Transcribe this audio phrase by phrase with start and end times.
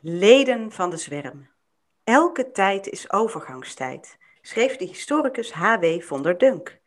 [0.00, 1.48] Leden van de zwerm.
[2.04, 6.00] Elke tijd is overgangstijd, schreef de historicus H.W.
[6.00, 6.78] von der Dunk.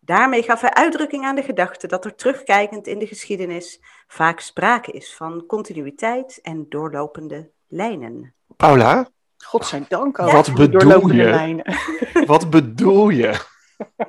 [0.00, 4.92] Daarmee gaf hij uitdrukking aan de gedachte dat er terugkijkend in de geschiedenis vaak sprake
[4.92, 8.34] is van continuïteit en doorlopende lijnen.
[8.56, 10.30] Paula, Godzijdank ook.
[10.30, 11.30] Wat die bedoel doorlopende je?
[11.30, 11.76] lijnen.
[12.26, 13.40] wat bedoel je?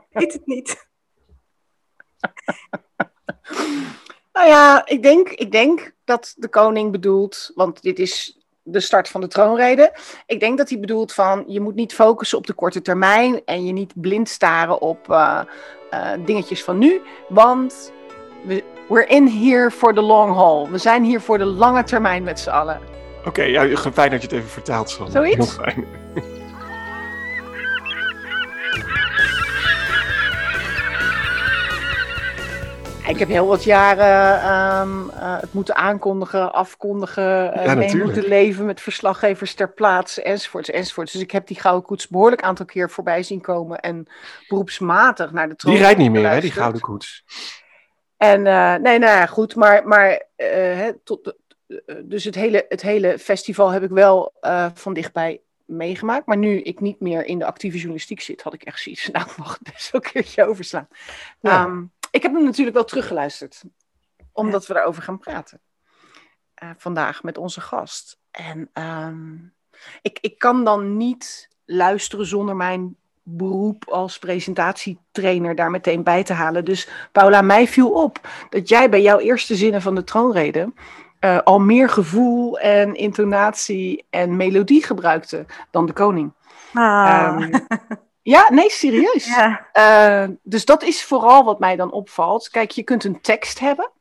[0.10, 0.88] Weet het niet.
[4.34, 9.10] Nou ja, ik denk, ik denk dat de koning bedoelt, want dit is de start
[9.10, 9.94] van de troonrede.
[10.26, 13.66] Ik denk dat hij bedoelt van je moet niet focussen op de korte termijn en
[13.66, 15.40] je niet blind staren op eh,
[15.90, 17.92] eh, dingetjes van nu, want
[18.46, 20.70] we, we're in here for the long haul.
[20.70, 22.80] We zijn hier voor de lange termijn met z'n allen.
[23.26, 24.90] Oké, ja, fijn dat je het even vertaalt.
[24.90, 25.12] Sanne.
[25.12, 25.36] Zoiets?
[25.36, 25.86] Heel fijn.
[33.08, 37.24] Ik heb heel wat jaren ehm, eh, het moeten aankondigen, afkondigen,
[37.64, 41.12] Ja, mee moeten leven met verslaggevers ter plaatse, enzovoorts, enzovoorts.
[41.12, 44.08] Dus ik heb die gouden koets behoorlijk aantal keer voorbij zien komen en
[44.48, 47.24] beroepsmatig naar de troon Die rijdt niet meer, hè, die gouden koets.
[48.18, 51.38] En eh, nee, nou ja, goed, maar, maar hè, tot, de-
[52.04, 54.34] dus het hele, het hele festival heb ik wel
[54.74, 56.26] van dichtbij meegemaakt.
[56.26, 59.10] Maar nu ik niet meer in de actieve journalistiek zit, had ik echt zoiets.
[59.12, 60.88] Nou, ik mag het best wel een keertje overslaan.
[61.40, 61.64] Ja.
[61.66, 61.82] Ehm,
[62.14, 63.64] ik heb hem natuurlijk wel teruggeluisterd,
[64.32, 65.62] omdat we daarover gaan praten.
[66.54, 68.20] eh, vandaag met onze gast.
[68.32, 69.36] En ehm,
[70.02, 76.34] ik, ik kan dan niet luisteren zonder mijn beroep als presentatietrainer daar meteen bij te
[76.34, 76.66] halen.
[76.66, 78.20] Dus Paula, mij viel op
[78.50, 80.74] dat jij bij jouw eerste zinnen van de troonrede
[81.20, 86.34] eh, al meer gevoel en intonatie en melodie gebruikte dan de koning.
[87.06, 87.60] Ehm,
[88.24, 89.26] ja, nee, serieus.
[89.26, 89.68] ja.
[89.72, 92.50] Eh, dus dat is vooral wat mij dan opvalt.
[92.50, 93.92] Kijk, je kunt een tekst hebben,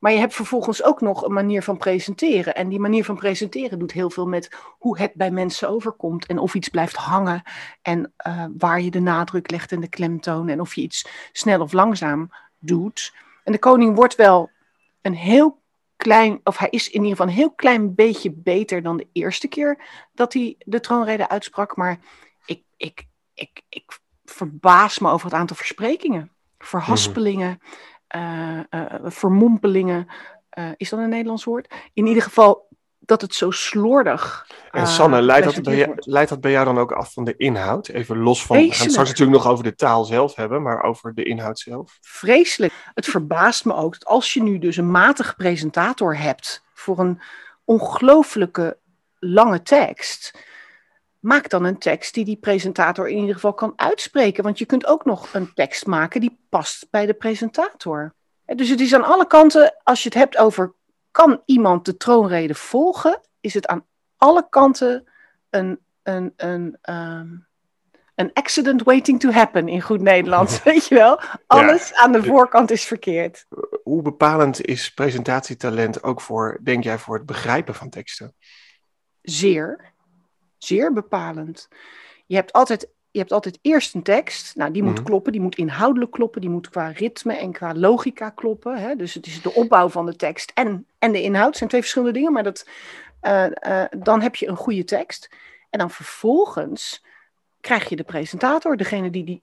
[0.00, 2.54] maar je hebt vervolgens ook nog een manier van presenteren.
[2.54, 6.38] En die manier van presenteren doet heel veel met hoe het bij mensen overkomt en
[6.38, 7.42] of iets blijft hangen
[7.82, 11.60] en eh, waar je de nadruk legt en de klemtoon en of je iets snel
[11.60, 13.14] of langzaam doet.
[13.44, 14.50] En de koning wordt wel
[15.02, 15.62] een heel
[15.96, 19.48] klein, of hij is in ieder geval een heel klein beetje beter dan de eerste
[19.48, 19.78] keer
[20.14, 21.76] dat hij de troonrede uitsprak.
[21.76, 21.98] Maar
[22.46, 27.60] ik, ik, ik, ik verbaas me over het aantal versprekingen, verhaspelingen,
[28.06, 28.60] eh,
[29.02, 30.06] vermompelingen.
[30.48, 31.74] Eh, is dat een Nederlands woord?
[31.92, 32.68] In ieder geval
[32.98, 34.46] dat het zo slordig.
[34.70, 37.36] En Sanne, leidt dat, bij jou, leidt dat bij jou dan ook af van de
[37.36, 37.88] inhoud?
[37.88, 39.18] Even los van, we gaan het straks Vreselijk.
[39.18, 41.98] natuurlijk nog over de taal zelf hebben, maar over de inhoud zelf.
[42.00, 42.72] Vreselijk.
[42.94, 47.20] Het verbaast me ook dat als je nu dus een matige presentator hebt voor een
[47.64, 48.78] ongelooflijke
[49.18, 50.38] lange tekst,
[51.24, 54.42] maak dan een tekst die die presentator in ieder geval kan uitspreken.
[54.42, 58.14] Want je kunt ook nog een tekst maken die past bij de presentator.
[58.46, 60.74] Dus het is aan alle kanten, als je het hebt over
[61.10, 63.86] kan iemand de troonrede volgen, is het aan
[64.16, 65.08] alle kanten
[65.50, 67.28] een, een, een, ehm,
[68.14, 70.62] een accident waiting to happen in goed Nederlands.
[70.62, 71.20] Weet je wel?
[71.46, 73.46] Alles aan de voorkant is verkeerd.
[73.82, 78.34] Hoe bepalend is presentatietalent ook voor, denk jij, voor het begrijpen van teksten?
[79.22, 79.93] Zeer,
[80.64, 81.68] zeer bepalend.
[82.26, 84.56] Je hebt altijd, je hebt altijd eerst een tekst.
[84.56, 85.04] Nou, die moet Mhm.
[85.04, 88.76] kloppen, die moet inhoudelijk kloppen, die moet qua ritme en qua logica kloppen.
[88.76, 88.96] Hè?
[88.96, 91.46] Dus het is de opbouw van de tekst en, en de inhoud.
[91.48, 92.68] Het zijn twee verschillende dingen, maar dat,
[93.20, 95.30] eh, eh, dan heb je een goede tekst.
[95.70, 97.04] En dan vervolgens
[97.60, 99.42] krijg je de presentator, degene die die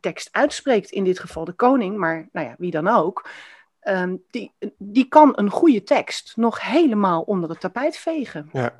[0.00, 3.28] tekst uitspreekt, in dit geval de koning, maar nou ja, wie dan ook.
[3.80, 8.48] ehm, die, die kan een goede tekst nog helemaal onder het tapijt vegen.
[8.52, 8.74] Ja.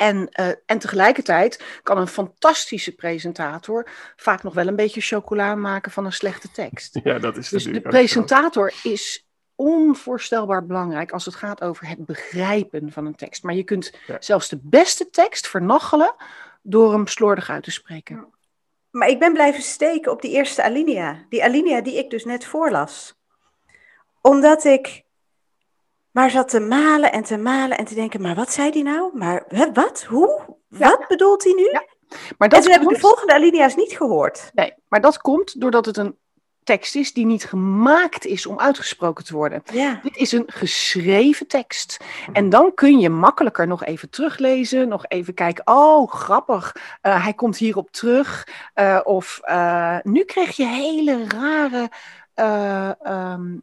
[0.00, 5.92] En, eh, en tegelijkertijd kan een fantastische presentator vaak nog wel een beetje chocola maken
[5.92, 7.00] van een slechte tekst.
[7.04, 7.80] Ja, dat is Dus de zo.
[7.80, 13.42] presentator is onvoorstelbaar belangrijk als het gaat over het begrijpen van een tekst.
[13.42, 14.16] Maar je kunt Ja.
[14.20, 16.14] zelfs de beste tekst vernachelen
[16.62, 18.26] door hem slordig uit te spreken.
[18.90, 21.24] Maar ik ben blijven steken op die eerste alinea.
[21.28, 23.14] Die alinea die ik dus net voorlas.
[24.20, 25.02] Omdat ik
[26.12, 29.10] maar zat te malen en te malen en te denken, maar wat zei die nou?
[29.18, 30.04] Maar hè, wat?
[30.08, 30.58] Hoe?
[30.68, 31.64] Wat bedoelt hij nu?
[31.72, 34.50] Ja, Maar en dat toen heb ik de komt- volgende alinea's niet gehoord.
[34.54, 36.18] Nee, maar dat komt doordat het een
[36.64, 39.62] tekst is die niet gemaakt is om uitgesproken te worden.
[39.72, 40.00] Ja.
[40.02, 41.96] Dit is een geschreven tekst.
[42.32, 45.66] En dan kun je makkelijker nog even teruglezen, nog even kijken.
[45.66, 48.46] Oh, grappig, eh, hij komt hierop terug.
[48.74, 51.88] Eh, of eh, nu kreeg je hele rare
[52.40, 53.62] uh, um,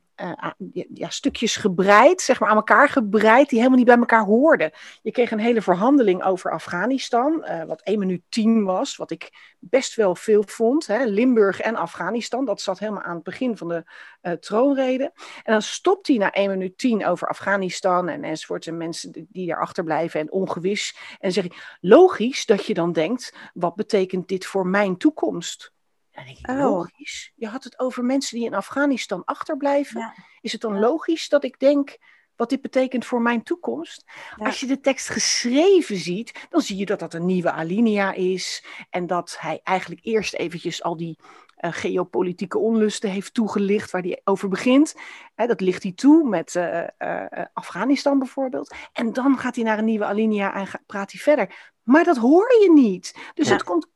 [0.93, 4.71] ja, stukjes gebreid, zeg maar aan elkaar gebreid, die helemaal niet bij elkaar hoorden.
[5.01, 9.55] Je kreeg een hele verhandeling over Afghanistan, uh, wat 1 minuut 10 was, wat ik
[9.59, 10.87] best wel veel vond.
[10.87, 11.05] Hè.
[11.05, 13.83] Limburg en Afghanistan, dat zat helemaal aan het begin van de
[14.21, 15.11] uh, troonrede.
[15.43, 19.47] En dan stopt hij na 1 minuut 10 over Afghanistan en enzovoort, en mensen die
[19.47, 20.97] daarachter blijven en ongewis.
[21.19, 25.75] En zeg ik, logisch dat je dan denkt, wat betekent dit voor mijn toekomst?
[26.17, 26.57] En denk ik, oh.
[26.57, 27.31] logisch.
[27.35, 30.13] Je had het over mensen die in Afghanistan achterblijven.
[30.41, 31.97] Is het dan logisch dat ik denk
[32.35, 34.03] wat dit betekent voor mijn toekomst?
[34.37, 38.65] Als je de tekst geschreven ziet, dan zie je dat dat een nieuwe alinea is.
[38.89, 41.17] En dat hij eigenlijk eerst eventjes al die
[41.59, 44.95] uh, geopolitieke onlusten heeft toegelicht waar hij over begint.
[45.35, 48.75] dat ligt hij toe met uh, uh, Afghanistan bijvoorbeeld.
[48.93, 51.73] En dan gaat hij naar een nieuwe alinea en praat hij verder.
[51.83, 53.31] Maar dat hoor je niet.
[53.33, 53.87] Dus het komt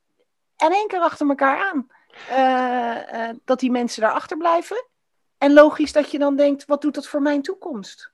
[0.58, 1.88] in één keer achter elkaar aan.
[2.31, 4.86] Uh, uh, dat die mensen daarachter blijven.
[5.38, 8.12] En logisch dat je dan denkt, wat doet dat voor mijn toekomst?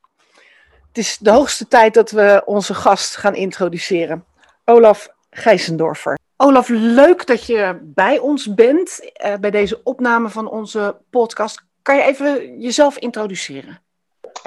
[0.87, 4.25] Het is de hoogste tijd dat we onze gast gaan introduceren.
[4.65, 6.17] Olaf Gijsendorfer.
[6.37, 11.63] Olaf, leuk dat je bij ons bent uh, bij deze opname van onze podcast.
[11.81, 13.81] Kan je even jezelf introduceren?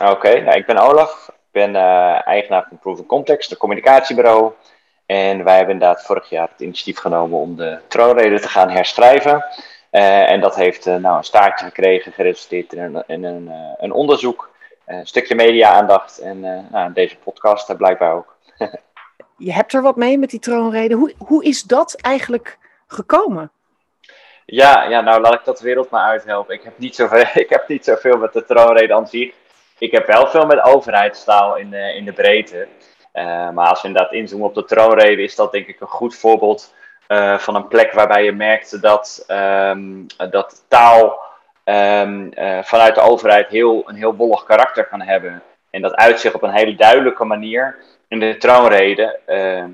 [0.02, 1.28] Oké, nou, ik ben Olaf.
[1.28, 1.74] Ik ben
[2.24, 4.52] eigenaar van Proven Context, een communicatiebureau.
[5.10, 9.44] En wij hebben inderdaad vorig jaar het initiatief genomen om de troonrede te gaan herschrijven.
[9.92, 13.54] Uh, en dat heeft uh, nou, een staartje gekregen, geresulteerd in een, in een, uh,
[13.78, 14.50] een onderzoek,
[14.86, 16.40] een stukje media-aandacht en
[16.70, 18.36] nou, deze podcast blijkbaar ook.
[19.36, 20.94] Je hebt er wat mee met die troonrede.
[20.94, 23.50] Hoe, hoe is dat eigenlijk gekomen?
[24.46, 26.54] Ja, ja, nou laat ik dat wereld maar uithelpen.
[26.54, 29.34] Ik heb niet zoveel, ik heb niet zoveel met de troonrede aan zich.
[29.78, 32.68] Ik heb wel veel met overheidstaal in, in de breedte.
[33.14, 36.14] Uh, maar als we inderdaad inzoomen op de troonrede, is dat denk ik een goed
[36.14, 36.74] voorbeeld
[37.08, 41.20] uh, van een plek waarbij je merkte dat, um, dat taal
[41.64, 45.42] um, uh, vanuit de overheid heel, een heel wollig karakter kan hebben.
[45.70, 47.76] En dat uitzicht op een hele duidelijke manier
[48.08, 49.18] in de troonrede.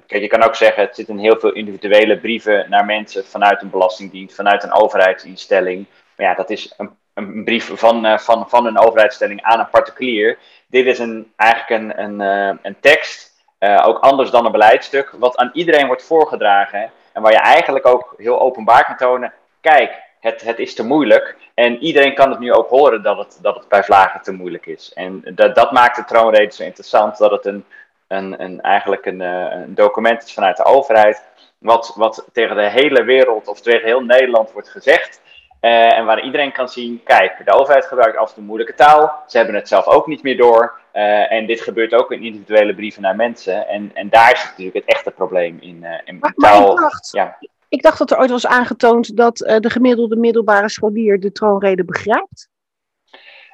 [0.06, 3.62] kijk, je kan ook zeggen, het zit in heel veel individuele brieven naar mensen vanuit
[3.62, 5.86] een belastingdienst, vanuit een overheidsinstelling.
[6.16, 10.38] Maar ja, dat is een, een brief van, van, van een overheidsinstelling aan een particulier.
[10.66, 15.36] Dit is een, eigenlijk een, een, een tekst uh, ook anders dan een beleidstuk, wat
[15.36, 16.90] aan iedereen wordt voorgedragen.
[17.12, 21.36] En waar je eigenlijk ook heel openbaar kan tonen: kijk, het, het is te moeilijk.
[21.54, 24.66] En iedereen kan het nu ook horen dat het, dat het bij vlagen te moeilijk
[24.66, 24.92] is.
[24.94, 27.64] En dat, dat maakt de troonrede zo interessant, dat het een,
[28.08, 31.22] een, een, eigenlijk een, een document is vanuit de overheid.
[31.58, 35.20] Wat, wat tegen de hele wereld of tegen heel Nederland wordt gezegd.
[35.66, 39.22] Uh, en waar iedereen kan zien, kijk, de overheid gebruikt af en toe moeilijke taal.
[39.26, 40.80] Ze hebben het zelf ook niet meer door.
[40.92, 43.68] Uh, en dit gebeurt ook in individuele brieven naar mensen.
[43.68, 46.60] En, en daar is natuurlijk het echte probleem in, uh, in maar, taal.
[46.60, 47.38] Maar ik, dacht, ja.
[47.68, 52.48] ik dacht dat er ooit was aangetoond dat de gemiddelde middelbare scholier de troonrede begrijpt.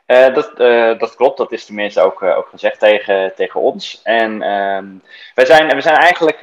[0.06, 0.56] dat,
[1.00, 4.00] dat klopt, dat is tenminste ook, ook gezegd tegen, tegen ons.
[4.02, 4.86] En ehm,
[5.34, 6.40] wij zijn, we zijn eigenlijk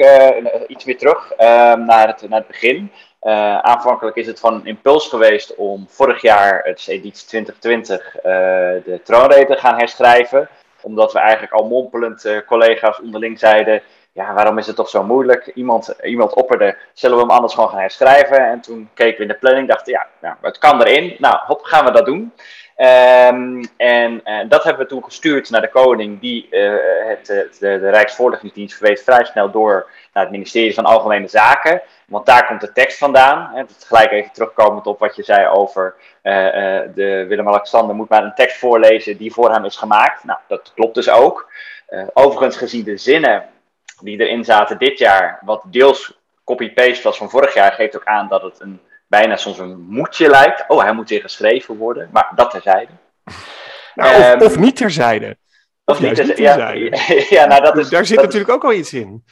[0.68, 2.92] iets meer terug ehm, naar, het, naar het begin.
[3.22, 8.24] Uh, aanvankelijk is het van een impuls geweest om vorig jaar, het editie 2020, uh,
[8.24, 10.50] de troonrede te gaan herschrijven.
[10.82, 13.82] Omdat we eigenlijk al mompelend uh, collega's onderling zeiden,
[14.20, 15.52] ja, waarom is het toch zo moeilijk?
[15.56, 18.50] Iemand, iemand opperde, zullen we hem anders gewoon gaan herschrijven?
[18.50, 21.16] En toen keken we in de planning, dachten ja, nou, het kan erin.
[21.20, 22.34] Nou, hop, gaan we dat doen.
[22.78, 26.48] Um, en dat hebben we toen gestuurd naar de koning, die
[27.08, 31.82] het, de, de Rijksvoorlichtingsdienst verwees vrij snel door naar het ministerie van Algemene Zaken.
[32.08, 33.52] Want daar komt de tekst vandaan.
[33.54, 35.96] Hè, gelijk even terugkomend op wat je zei over
[36.94, 40.24] de Willem-Alexander moet maar een tekst voorlezen die voor hem is gemaakt.
[40.24, 41.52] Nou, dat klopt dus ook.
[42.14, 43.44] Overigens gezien de zinnen
[44.06, 48.28] die erin zaten dit jaar, wat deels copy-paste was van vorig jaar, geeft ook aan
[48.28, 50.64] dat het een, bijna soms een moedje lijkt.
[50.68, 52.92] Oh, hij moet weer geschreven worden, maar dat terzijde.
[53.96, 55.38] Nou, of, um, of, niet terzijde.
[55.86, 56.42] Of, of niet terzijde.
[56.42, 56.74] Ja,
[57.40, 59.24] ja, nou, dat is, Daar zit dat natuurlijk ook al iets in.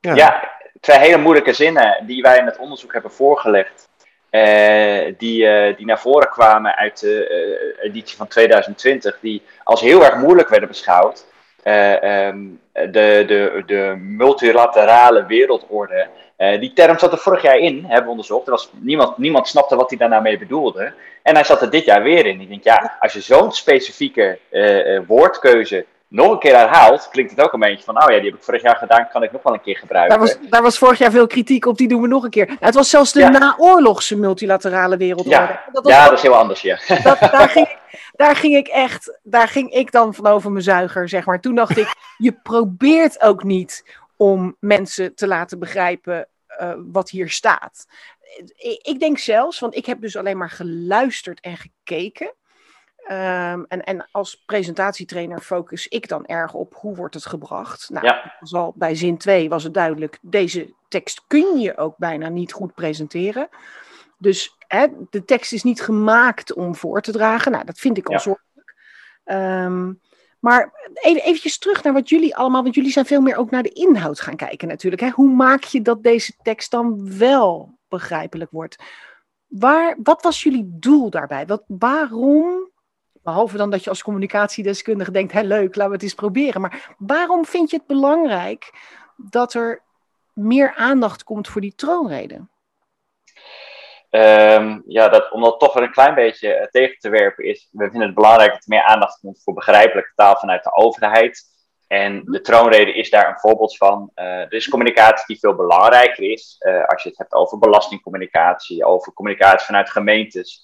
[0.00, 0.14] Ja.
[0.14, 0.50] ja.
[0.80, 3.88] twee hele moeilijke zinnen die wij in het onderzoek hebben voorgelegd.
[4.30, 7.28] Uh, die, uh, die naar voren kwamen uit de
[7.80, 11.26] uh, editie van 2020, die als heel erg moeilijk werden beschouwd.
[11.68, 16.06] Um, de, de, de multilaterale wereldorde.
[16.36, 18.46] die term zat er vorig jaar in, hebben we onderzocht.
[18.46, 20.92] Er was niemand, niemand snapte wat hij daarna mee bedoelde.
[21.22, 22.40] En hij zat er dit jaar weer in.
[22.40, 24.38] Ik denk, ja, als je zo'n specifieke
[25.06, 28.38] woordkeuze nog een keer herhaalt, klinkt het ook een beetje van, oh ja, die heb
[28.38, 30.18] ik vorig jaar gedaan, kan ik nog wel een keer gebruiken.
[30.18, 32.46] Daar was, daar was vorig jaar veel kritiek op, die doen we nog een keer.
[32.46, 33.28] Nou, het was zelfs de ja.
[33.28, 35.30] naoorlogse multilaterale wereldorde.
[35.30, 36.78] Ja, dat, ja, dat is heel anders, ja.
[37.02, 37.68] Dat, daar, ging,
[38.18, 41.40] daar ging ik echt, daar ging ik dan van over mijn zuiger, zeg maar.
[41.40, 41.94] Toen dacht ik,
[42.26, 43.84] je probeert ook niet
[44.16, 46.28] om mensen te laten begrijpen
[46.60, 47.86] uh, wat hier staat.
[48.82, 52.34] ik, denk zelfs, want ik heb dus alleen maar geluisterd en gekeken.
[53.06, 57.90] Ehm, en, en als presentatietrainer focus ik dan erg op hoe wordt het gebracht.
[57.90, 58.36] Nou, Ja.
[58.50, 62.74] al bij zin 2 was het duidelijk, deze tekst kun je ook bijna niet goed
[62.74, 63.48] presenteren.
[64.18, 67.52] Dus hè, de tekst is niet gemaakt om voor te dragen.
[67.52, 68.18] Nou, dat vind ik al Ja.
[68.18, 68.74] zorgelijk.
[69.24, 69.92] Ehm,
[70.40, 73.62] maar even eventjes terug naar wat jullie allemaal, want jullie zijn veel meer ook naar
[73.62, 75.02] de inhoud gaan kijken natuurlijk.
[75.02, 75.08] Hè?
[75.10, 78.76] Hoe maak je dat deze tekst dan wel begrijpelijk wordt?
[79.46, 81.46] Waar, wat was jullie doel daarbij?
[81.46, 82.70] Wat, waarom,
[83.22, 86.60] behalve dan dat je als communicatiedeskundige denkt, hé leuk, laten we het eens proberen.
[86.60, 88.72] Maar waarom vind je het belangrijk
[89.16, 89.82] dat er
[90.32, 92.46] meer aandacht komt voor die troonrede?
[94.18, 97.68] Ehm, ja, dat, om dat toch weer een klein beetje eh, tegen te werpen is,
[97.70, 101.42] we vinden het belangrijk dat er meer aandacht komt voor begrijpelijke taal vanuit de overheid.
[101.86, 104.10] En de troonrede is daar een voorbeeld van.
[104.14, 106.56] Eh, er is communicatie die veel belangrijker is.
[106.58, 110.62] Eh, als je het hebt over belastingcommunicatie, over communicatie vanuit gemeentes.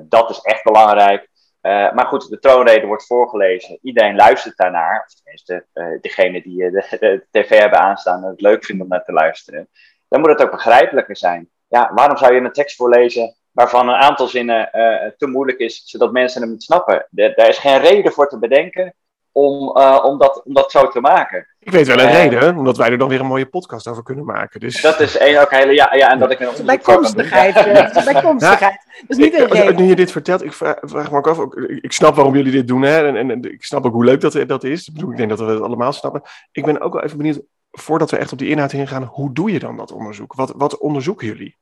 [0.00, 1.28] Dat is echt belangrijk.
[1.60, 3.78] Maar goed, de troonrede wordt voorgelezen.
[3.82, 5.04] Iedereen luistert daarnaar.
[5.06, 5.66] Of tenminste,
[6.00, 9.68] degene die de, de tv hebben aanstaan en het leuk vinden om naar te luisteren.
[10.08, 11.50] Dan moet het ook begrijpelijker zijn.
[11.68, 15.82] Ja, waarom zou je een tekst voorlezen waarvan een aantal zinnen eh, te moeilijk is,
[15.84, 17.06] zodat mensen hem niet snappen?
[17.10, 18.94] De- daar is geen reden voor te bedenken
[19.32, 21.46] om, eh, om, dat, om dat zo te maken.
[21.58, 22.22] Ik weet wel een Eh.
[22.24, 24.60] reden, omdat wij er dan weer een mooie podcast over kunnen maken.
[24.60, 25.72] Dus Dat is één ook hele.
[25.72, 26.66] Ja, ja en dat ik een.
[26.66, 27.54] Bijkomstigheid.
[27.54, 28.84] het is bijkomstigheid.
[29.06, 29.76] Dat is niet een reden.
[29.76, 31.38] Nu je dit vertelt, ik vraag, vraag me ook af.
[31.80, 32.82] Ik snap waarom jullie dit doen.
[32.82, 34.86] Hè, en, en, en ik snap ook hoe leuk dat, dat is.
[34.88, 36.22] Ik, bedoel, ik denk dat we het allemaal snappen.
[36.52, 39.52] Ik ben ook wel even benieuwd, voordat we echt op die inhoud ingaan, hoe doe
[39.52, 40.34] je dan dat onderzoek?
[40.34, 41.56] Wat, wat onderzoeken jullie?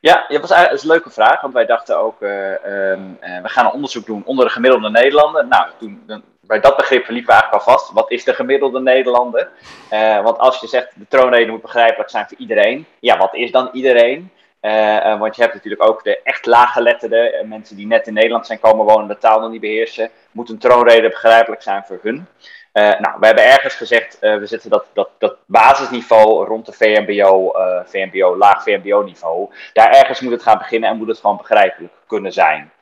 [0.00, 3.48] Ja, dat was is een leuke vraag, want wij dachten ook, eh, ehm, eh, we
[3.48, 5.46] gaan een onderzoek doen onder de gemiddelde Nederlander.
[5.46, 7.92] Nou, toen, bij dat begrip liepen we eigenlijk al vast.
[7.92, 9.50] Wat is de gemiddelde Nederlander?
[9.88, 12.86] Eh, want als je zegt, de troonrede moet begrijpelijk zijn voor iedereen.
[13.00, 14.30] Ja, wat is dan iedereen?
[15.18, 18.84] Want je hebt natuurlijk ook de echt laaggeletterden, mensen die net in Nederland zijn komen
[18.84, 20.10] wonen, de taal nog niet beheersen.
[20.30, 22.26] Moet een troonrede begrijpelijk zijn voor hun?
[22.72, 26.72] Eh, nou, we hebben ergens gezegd, eh, we zetten dat, dat, dat basisniveau rond de
[26.72, 29.48] VMBO, eh, VMBO, laag VMBO-niveau.
[29.72, 32.72] Daar ergens moet het gaan beginnen en moet het gewoon begrijpelijk kunnen zijn.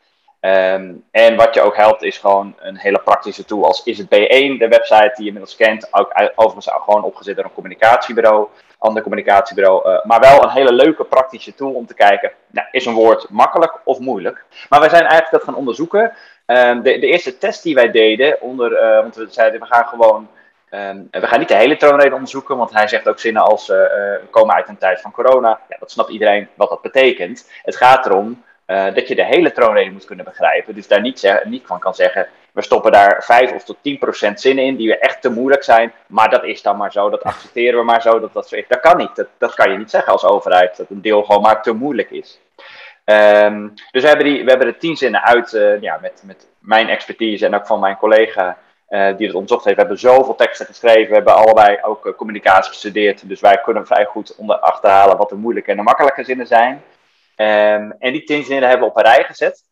[0.40, 4.06] Ehm, en wat je ook helpt is gewoon een hele praktische tool als is het
[4.06, 5.94] B1, de website die je inmiddels kent.
[5.94, 10.00] Ook overigens ook gewoon opgezet door een communicatiebureau, ander communicatiebureau.
[10.02, 13.80] maar wel een hele leuke praktische tool om te kijken, nou, is een woord makkelijk
[13.84, 14.44] of moeilijk?
[14.68, 16.12] Maar wij zijn eigenlijk dat gaan onderzoeken.
[16.48, 19.86] Ehm, de, de eerste test die wij deden, onder, eh, want we zeiden we gaan
[19.86, 20.28] gewoon
[20.70, 23.84] Ehm, we gaan niet de hele troonrede onderzoeken, want hij zegt ook zinnen als eh,
[23.84, 25.60] eh, we komen uit een tijd van corona.
[25.68, 27.50] Ja, dat snapt iedereen wat dat betekent.
[27.62, 28.42] Het gaat erom
[28.94, 30.74] dat je de hele troonrede moet kunnen begrijpen.
[30.74, 33.98] Dus daar niet, zeg- niet van kan zeggen, we stoppen daar 5 of tot 10
[33.98, 35.92] procent zinnen in die echt te moeilijk zijn.
[36.06, 38.54] Maar dat is dan maar zo, dat accepteren we maar zo, dat dat.
[38.68, 41.42] Dat kan niet, dat, dat kan je niet zeggen als overheid, dat een deel gewoon
[41.42, 42.40] maar te moeilijk is.
[43.08, 46.46] Ehm, dus we hebben, die, we hebben er tien zinnen uit, eh, ja, met, met
[46.58, 49.76] mijn expertise en ook van mijn collega eh, die het onderzocht heeft.
[49.76, 53.28] We hebben zoveel teksten geschreven, we hebben allebei ook eh, communicatie gestudeerd.
[53.28, 56.82] Dus wij kunnen vrij goed onder achterhalen wat de moeilijke en de makkelijke zinnen zijn.
[57.36, 59.62] Ehm, en die tien zinnen hebben we op een rij gezet.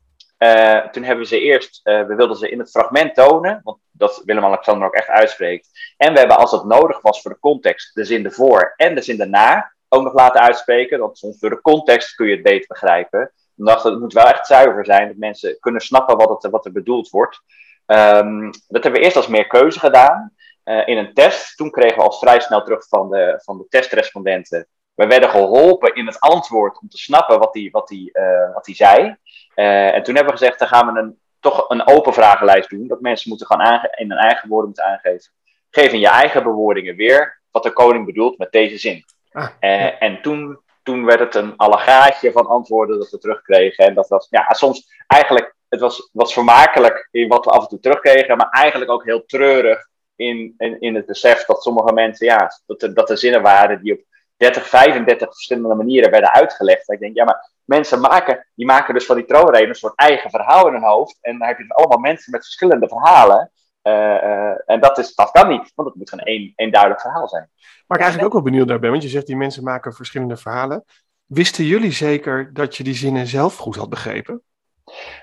[0.93, 4.87] Toen hebben we ze eerst, we wilden ze in het fragment tonen, want dat Willem-Alexander
[4.87, 5.69] ook echt uitspreekt.
[5.97, 9.03] En we hebben, als dat nodig was voor de context, de zin ervoor en de
[9.03, 10.99] zin daarna ook nog laten uitspreken.
[10.99, 13.33] Want soms door de context kun je het beter begrijpen.
[13.55, 16.65] We dachten, het moet wel echt zuiver zijn, dat mensen kunnen snappen wat, het, wat
[16.65, 17.41] er bedoeld wordt.
[17.87, 21.57] Ehm, dat hebben we eerst als meer keuze gedaan eh, in een test.
[21.57, 24.67] Toen kregen we al vrij snel terug van de, van de testrespondenten.
[24.95, 28.65] We werden geholpen in het antwoord om te snappen wat hij wat die, eh, wat
[28.65, 29.17] die zei.
[29.55, 32.87] Eh, en toen hebben we gezegd, dan gaan we een, toch een open vragenlijst doen.
[32.87, 35.33] Dat mensen moeten gaan in hun eigen woorden moeten aangeven.
[35.71, 39.05] Geef in je eigen bewoordingen weer wat de koning bedoelt met deze zin.
[39.37, 43.85] Ah, Eh, en toen, toen werd het een allegaatje van antwoorden dat we terugkregen.
[43.87, 47.69] En dat was ja, soms eigenlijk, het was, was vermakelijk in wat we af en
[47.69, 52.27] toe terugkregen, maar eigenlijk ook heel treurig in, in, in het besef dat sommige mensen,
[52.27, 54.01] ja, dat er, dat er zinnen waren die op
[54.37, 56.91] 30, 35 verschillende manieren werden uitgelegd.
[56.91, 60.31] Ik denk, ja, maar mensen maken, die maken dus van die troonreden een soort eigen
[60.31, 61.19] verhaal in hun hoofd.
[61.21, 63.51] En dan heb je dus allemaal mensen met verschillende verhalen.
[63.87, 67.01] Eh, eh, en dat, is, dat kan niet, want het moet gewoon één, één duidelijk
[67.01, 67.51] verhaal zijn.
[67.87, 70.37] Waar ik eigenlijk ook wel benieuwd naar ben, want je zegt die mensen maken verschillende
[70.37, 70.85] verhalen.
[71.27, 74.43] Wisten jullie zeker dat je die zinnen zelf goed had begrepen?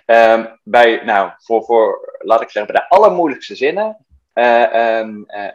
[0.05, 5.51] Ehm, bij, nou, voor, voor, laat ik zeggen, bij de allermoeilijkste zinnen eh, ehm, eh,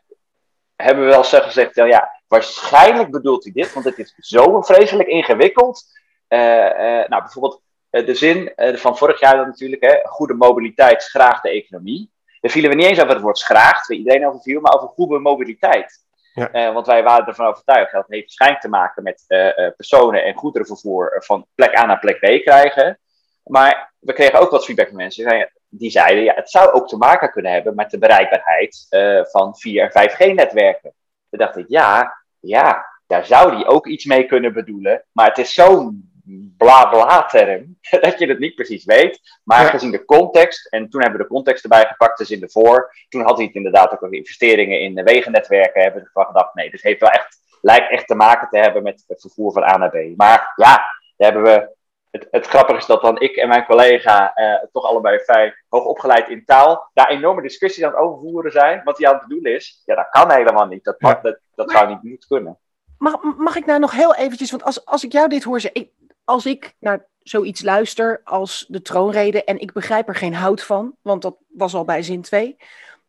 [0.76, 4.62] hebben we wel eens gezegd, ja, ja, waarschijnlijk bedoelt hij dit, want het is zo
[4.62, 5.84] vreselijk ingewikkeld.
[6.28, 12.10] Nou, bijvoorbeeld de zin van vorig jaar dan natuurlijk, hè, goede mobiliteit schraagt de economie.
[12.40, 14.88] Daar vielen we niet eens over het woord schraagt, waar iedereen over viel, maar over
[14.88, 16.06] goede mobiliteit.
[16.38, 16.50] Ja.
[16.50, 19.72] Eh, want wij waren ervan overtuigd dat het heeft waarschijnlijk te maken met eh, eh,
[19.76, 22.98] personen en goederenvervoer van plek A naar plek B krijgen.
[23.42, 26.96] Maar we kregen ook wat feedback van mensen die zeiden- ja, het zou ook te
[26.96, 28.86] maken kunnen hebben met de bereikbaarheid
[29.30, 30.92] van 4 en 5G-netwerken.
[31.30, 35.04] Toen dacht ik, ja, ja, daar zou die ook iets mee kunnen bedoelen.
[35.12, 36.17] Maar het is zo'n
[36.56, 39.20] bla-bla-term dat je het niet precies weet.
[39.44, 39.68] Maar Ja.
[39.70, 42.92] gezien de context, en toen hebben we de context erbij gepakt, dus in de voor.
[43.08, 45.82] Toen had hij het inderdaad ook over investeringen in wegennetwerken.
[45.82, 49.04] Hebben we gedacht, nee, dit heeft wel echt, lijkt echt te maken te hebben met
[49.06, 50.16] het vervoer van A naar B.
[50.16, 50.76] Maar ja,
[51.16, 51.76] daar hebben we.
[52.10, 55.84] Het, het grappige is dat dan ik en mijn collega, eh, toch allebei vrij hoog
[55.84, 58.80] opgeleid in taal, daar enorme discussies aan het overvoeren zijn.
[58.84, 60.84] Wat hij aan het bedoelen is, ja, dat kan helemaal niet.
[60.84, 61.18] Dat, Ja.
[61.22, 62.58] dat, dat zou niet moeten kunnen.
[62.98, 65.80] Mag, mag ik nou nog heel eventjes, want als, als ik jou dit hoor zeggen,
[65.80, 65.90] ik-
[66.28, 70.96] als ik naar zoiets luister als de troonrede en ik begrijp er geen hout van,
[71.02, 72.56] want dat was al bij zin 2,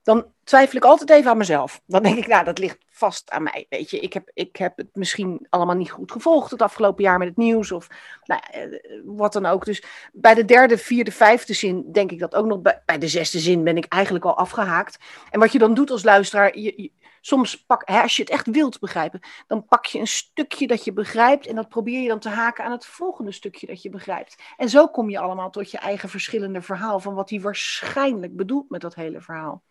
[0.04, 1.82] dan twijfel ik altijd even aan mezelf.
[1.86, 4.00] Dan denk ik, nou, dat ligt vast aan mij, weet je.
[4.00, 7.38] Ik heb, ik heb het misschien allemaal niet goed gevolgd het afgelopen jaar met het
[7.38, 7.88] nieuws of
[8.24, 8.62] nou, eh,
[9.06, 9.66] wat dan ook.
[9.66, 9.84] Dus
[10.14, 12.62] bij de derde, vierde, vijfde zin denk ik dat ook nog.
[12.62, 14.98] Bij, de zesde zin ben ik eigenlijk al afgehaakt.
[15.32, 18.48] En wat je dan doet als luisteraar, je- soms pak, hè, als je het echt
[18.48, 22.20] wilt begrijpen, dan pak je een stukje dat je begrijpt en dat probeer je dan
[22.20, 24.36] te haken aan het volgende stukje dat je begrijpt.
[24.58, 28.70] En zo kom je allemaal tot je eigen verschillende verhaal van wat hij waarschijnlijk bedoelt
[28.70, 29.64] met dat hele verhaal.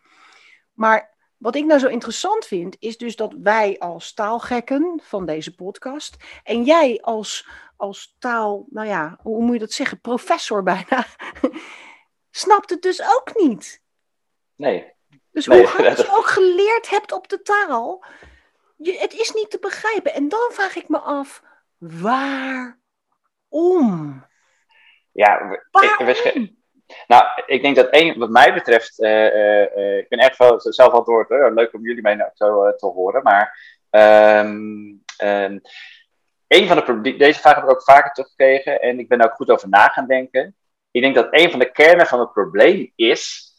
[0.72, 5.54] Maar wat ik nou zo interessant vind, is dus dat wij als taalgekken van deze
[5.54, 11.06] podcast en jij als, als taal, nou ja, hoe moet je dat zeggen, professor bijna,
[12.30, 13.82] snapt het dus ook niet.
[14.54, 14.96] Nee.
[15.30, 18.04] Dus Nee, hoe hard je ook geleerd hebt op de taal,
[18.76, 20.14] je, het is niet te begrijpen.
[20.14, 21.42] En dan vraag ik me af,
[21.78, 22.76] waarom?
[25.12, 26.56] Ja, we- ik, Waarom?
[27.06, 30.60] nou, ik denk dat één, wat mij betreft, eh, eh, eh, ik ben echt wel
[30.60, 31.52] zelf woord, hoor.
[31.54, 35.58] leuk om jullie mij nou zo te horen, maar ehm, ehm,
[36.48, 39.34] een van de deze vraag heb ik ook vaker teruggekregen en ik ben er ook
[39.36, 40.56] goed over na gaan denken.
[40.90, 43.52] Ik denk dat een van de kernen van het probleem is,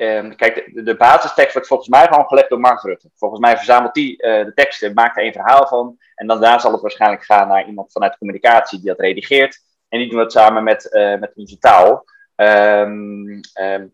[0.00, 3.10] eh, ehm, kijk, de, de basistekst wordt volgens mij gewoon gelegd door Mark Rutte.
[3.14, 6.58] Volgens mij verzamelt die eh, de teksten, maakt er één verhaal van en dan daarna
[6.58, 9.60] zal het waarschijnlijk gaan naar iemand vanuit communicatie die dat redigeert.
[9.88, 12.04] En die doen het samen met, eh, met onze taal.
[12.34, 13.86] Ehm, ehm,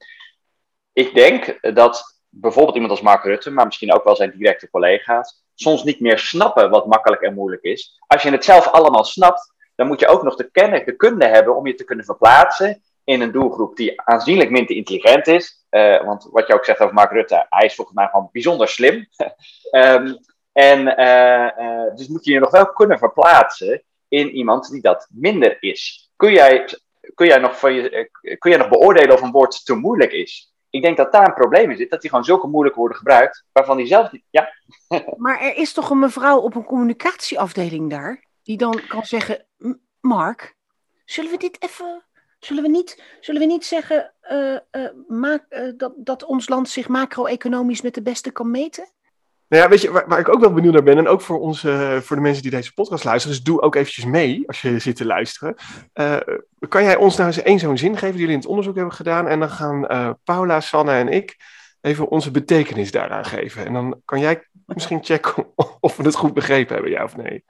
[0.93, 5.45] ik denk dat bijvoorbeeld iemand als Mark Rutte, maar misschien ook wel zijn directe collega's,
[5.55, 8.01] soms niet meer snappen wat makkelijk en moeilijk is.
[8.07, 11.27] Als je het zelf allemaal snapt, dan moet je ook nog de kennis, de kunde
[11.27, 15.65] hebben om je te kunnen verplaatsen in een doelgroep die aanzienlijk minder intelligent is.
[15.69, 18.69] Eh, want wat je ook zegt over Mark Rutte, hij is volgens mij gewoon bijzonder
[18.69, 19.07] slim.
[19.71, 20.15] Ehm,
[20.53, 25.09] en eh, eh, dus moet je je nog wel kunnen verplaatsen in iemand die dat
[25.11, 26.11] minder is.
[26.17, 26.79] Kun jij,
[27.15, 30.55] kun jij, nog, van je, kun jij nog beoordelen of een woord te moeilijk is?
[30.71, 33.45] Ik denk dat daar een probleem in zit, dat die gewoon zulke moeilijke woorden gebruikt,
[33.53, 34.25] waarvan die zelf niet.
[34.31, 34.53] Ja,
[35.17, 39.73] Maar er is toch een mevrouw op een communicatieafdeling daar, die dan kan zeggen, "M-
[40.01, 40.57] Mark,
[41.05, 42.05] zullen we dit even,
[42.39, 44.61] zullen we niet, zullen we niet zeggen eh, eh,
[45.09, 48.89] maak, eh, dat, dat ons land zich macro-economisch met de beste kan meten?
[49.49, 51.41] Nou ja, weet je, waar, waar ik ook wel benieuwd naar ben, en ook voor,
[51.41, 54.79] onze, voor de mensen die deze podcast luisteren, dus doe ook eventjes mee als je
[54.79, 55.55] zit te luisteren.
[55.93, 56.17] Eh,
[56.69, 58.95] kan jij ons nou eens één zo'n zin geven die jullie in het onderzoek hebben
[58.95, 59.29] gedaan?
[59.29, 61.37] En dan gaan eh, Paula, Sanne en ik
[61.81, 63.67] even onze betekenis daaraan geven.
[63.67, 67.45] En dan kan jij misschien checken of we het goed begrepen hebben, ja of nee.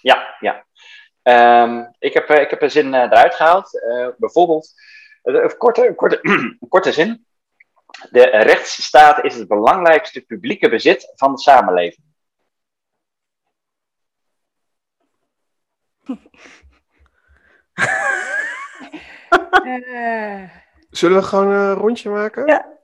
[0.00, 0.64] ja, ja.
[1.22, 3.82] Ehm, ik, heb, eh, ik heb een zin eh, eruit gehaald.
[3.82, 4.74] Eh, bijvoorbeeld,
[5.22, 6.18] een korte, een korte,
[6.60, 7.26] een korte zin.
[8.10, 12.06] De rechtsstaat is het belangrijkste publieke bezit van de samenleving.
[20.90, 22.46] Zullen we gewoon een rondje maken?
[22.46, 22.78] Ja.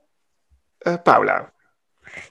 [0.77, 1.53] Eh, Paula.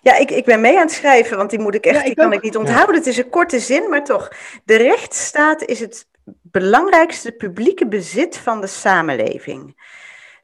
[0.00, 2.06] Ja, ik, ik ben mee aan het schrijven, want die moet ik echt, Ja, ik
[2.06, 2.32] die kan ook.
[2.32, 2.94] ik niet onthouden.
[2.94, 4.32] Het is een korte zin, maar toch.
[4.64, 6.06] De rechtsstaat is het
[6.42, 9.86] belangrijkste publieke bezit van de samenleving.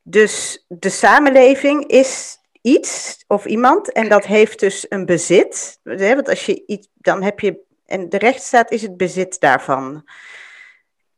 [0.03, 5.81] Dus de samenleving is iets of iemand en dat heeft dus een bezit.
[5.83, 10.05] Hè, Want als je iets, dan heb je, en de rechtsstaat is het bezit daarvan.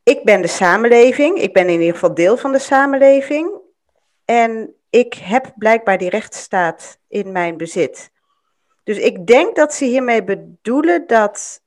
[0.03, 3.51] Ik ben de samenleving, ik ben in ieder geval deel van de samenleving.
[4.25, 8.11] En ik heb blijkbaar die rechtsstaat in mijn bezit.
[8.85, 11.61] Dus ik denk dat ze hiermee bedoelen dat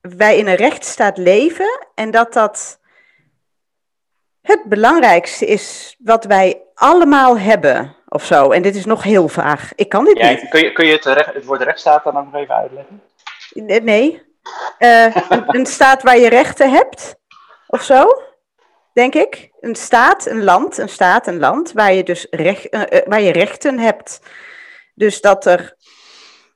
[0.00, 2.80] wij in een rechtsstaat leven en dat dat
[4.40, 8.50] het belangrijkste is wat wij allemaal hebben of zo.
[8.50, 9.72] En dit is nog heel vaag.
[9.74, 10.48] Ik kan dit Ja, niet.
[10.48, 13.02] kun je, kun je het, recht- het woord rechtsstaat dan ook nog even uitleggen?
[13.54, 14.22] Nee, Nee.
[14.78, 17.14] Eh, een, een staat waar je rechten hebt
[17.66, 18.22] of zo,
[18.92, 19.50] denk ik.
[19.60, 23.20] Een staat, een land, een staat, een land waar je dus recht, eh, eh, waar
[23.20, 24.20] je rechten hebt.
[24.94, 25.76] Dus dat er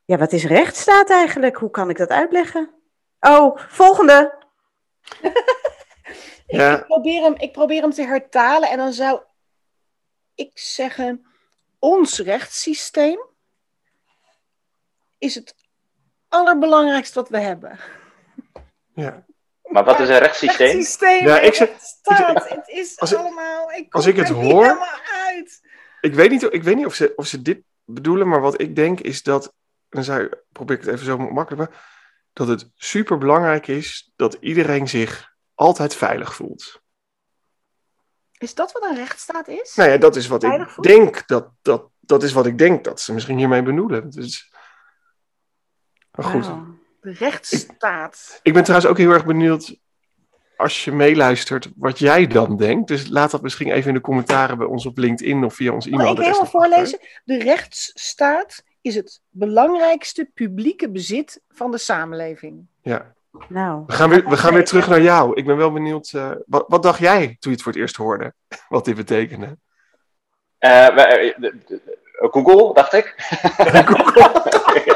[0.04, 1.56] Ja, wat is rechtsstaat eigenlijk?
[1.56, 2.70] Hoe kan ik dat uitleggen?
[3.20, 4.34] Oh, volgende.
[6.46, 6.78] Ja.
[6.78, 9.20] Ik, probeer hem, ik probeer hem te hertalen en dan zou
[10.34, 11.26] ik zeggen:
[11.78, 13.20] ons rechtssysteem
[15.18, 15.54] is het
[16.28, 17.78] allerbelangrijkste wat we hebben.
[18.94, 19.26] Ja.
[19.76, 20.66] Maar wat is een rechtssysteem?
[20.66, 23.70] Rechtssysteem, Ja, ik zeg- rechtsstaat, het is als allemaal.
[23.72, 24.88] Ik als ik het er hoor-
[25.26, 25.60] uit.
[26.00, 28.76] Ik weet niet, ik weet niet of, ze, of ze dit bedoelen, maar wat ik
[28.76, 29.52] denk is dat,
[29.88, 31.80] dan zou, ik- probeer ik het even zo makkelijk, maar,
[32.32, 36.80] dat het super belangrijk is dat iedereen zich altijd veilig voelt.
[38.38, 39.74] Is dat wat een rechtsstaat is?
[39.74, 40.86] Nou ja, dat is wat Veilig ik voelt?
[40.86, 44.10] denk, dat, dat, dat is wat ik denk dat ze misschien hiermee bedoelen.
[44.10, 44.52] Dus,
[46.10, 46.75] maar goed, Wauw.
[47.06, 48.40] De rechtsstaat.
[48.42, 49.76] ik ben trouwens ook heel erg benieuwd
[50.56, 52.88] als je meeluistert wat jij dan denkt.
[52.88, 55.86] Dus laat dat misschien even in de commentaren bij ons op LinkedIn of via ons
[55.86, 56.26] Mag ik e-mailadres.
[56.26, 56.98] helemaal voorlezen?
[57.24, 62.66] De rechtsstaat is het belangrijkste publieke bezit van de samenleving.
[62.82, 63.14] Ja.
[63.48, 65.34] Nou, We gaan, weer, we gaan weer terug naar jou.
[65.34, 67.96] Ik ben wel benieuwd, eh, wat, wat dacht jij toen je het voor het eerst
[67.96, 68.34] hoorde?
[68.68, 69.58] Wat dit betekende?
[70.58, 71.32] Eh, eh,
[72.16, 73.14] Google, dacht ik.
[74.84, 74.94] ja.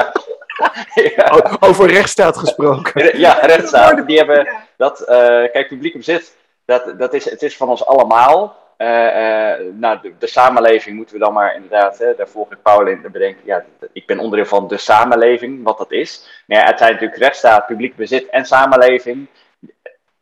[1.15, 1.57] Ja.
[1.59, 3.19] Over rechtsstaat gesproken.
[3.19, 4.07] Ja, rechtsstaat.
[4.07, 4.47] Die hebben
[4.77, 5.17] dat, eh,
[5.51, 8.59] kijk, publiek bezit, dat, dat is, het is van ons allemaal.
[8.77, 12.61] Eh, eh, nou, de, de samenleving moeten we dan maar inderdaad, hè, daar volg ik
[12.61, 13.41] Paul in te bedenken.
[13.45, 16.43] Ja, ik ben onderdeel van de samenleving, wat dat is.
[16.45, 19.27] Maar ja, het zijn natuurlijk rechtsstaat, publiek bezit en samenleving.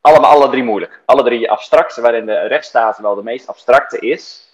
[0.02, 1.02] Allemaal alle drie moeilijk.
[1.06, 4.49] Alle drie abstract, waarin de rechtsstaat wel de meest abstracte is.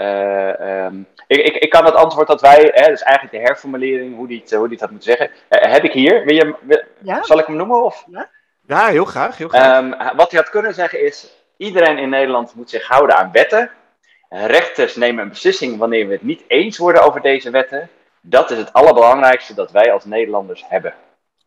[0.00, 0.94] Eh, ehm,
[1.26, 4.40] ik, ik, ik kan het antwoord dat wij, hè, dus eigenlijk de herformulering, hoe die
[4.40, 6.24] het, hoe die had moeten zeggen, eh, heb ik hier.
[6.24, 7.22] Wil je, wil- Ja?
[7.22, 7.84] zal ik hem noemen?
[7.84, 8.04] Of?
[8.66, 9.36] Ja, heel graag.
[9.36, 9.82] Heel graag.
[9.82, 13.70] Ehm, wat hij had kunnen zeggen is: iedereen in Nederland moet zich houden aan wetten.
[14.28, 17.88] Rechters nemen een beslissing wanneer we het niet eens worden over deze wetten.
[18.20, 20.94] Dat is het allerbelangrijkste dat wij als Nederlanders hebben.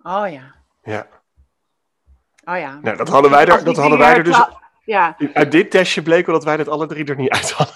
[0.04, 0.54] Oh ja.
[0.84, 1.08] ja.
[2.46, 2.80] Oh ja.
[2.82, 4.42] Nou, dat hadden wij er, dat hadden wij er dus.
[4.86, 7.76] Ja, Uit dit testje bleek wel dat wij dat alle drie er niet uit hadden.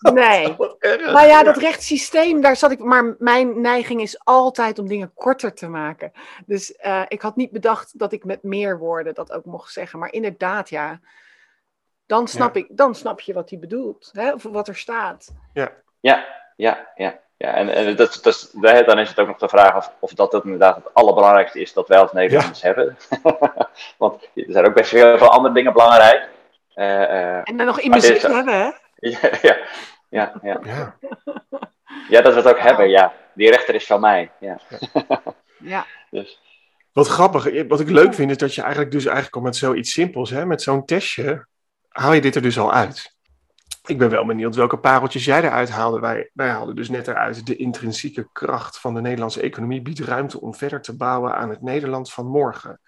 [0.00, 0.56] Nee.
[1.12, 2.78] Nou ja, dat rechtssysteem, daar zat ik.
[2.78, 6.12] Maar mijn neiging is altijd om dingen korter te maken.
[6.46, 9.98] Dus eh, ik had niet bedacht dat ik met meer woorden dat ook mocht zeggen.
[9.98, 11.00] Maar inderdaad, ja.
[12.06, 14.32] Dan snap, ik, dan snap je wat hij bedoelt, hè?
[14.32, 15.32] of wat er staat.
[15.52, 16.88] Ja, ja, ja.
[17.36, 17.54] ja.
[17.54, 18.50] En, en dat, dat
[18.86, 21.72] dan is het ook nog de vraag of, of dat het inderdaad het allerbelangrijkste is
[21.72, 22.96] dat wij als Nederlanders hebben.
[23.98, 26.28] Want er zijn ook best heel veel andere dingen belangrijk.
[26.74, 28.70] Eh, eh, En dan nog in is- hebben, hè?
[29.12, 29.56] ja, ja,
[30.08, 30.60] ja, ja.
[30.62, 30.98] Ja.
[32.08, 33.12] ja, dat we het ook hebben, ja.
[33.34, 34.30] Die rechter is van mij.
[34.40, 34.60] Ja.
[35.62, 35.86] Ja.
[36.10, 36.40] Dus,
[36.92, 37.66] Wat grappig.
[37.68, 40.46] Wat ik leuk vind is dat je eigenlijk dus eigenlijk al met zoiets simpels, hè,
[40.46, 41.46] met zo'n testje,
[41.88, 43.16] haal je dit er dus al uit.
[43.86, 46.00] Ik ben wel benieuwd welke pareltjes jij eruit haalde.
[46.00, 47.46] Wij, wij haalden dus net eruit.
[47.46, 51.62] De intrinsieke kracht van de Nederlandse economie biedt ruimte om verder te bouwen aan het
[51.62, 52.80] Nederland van morgen.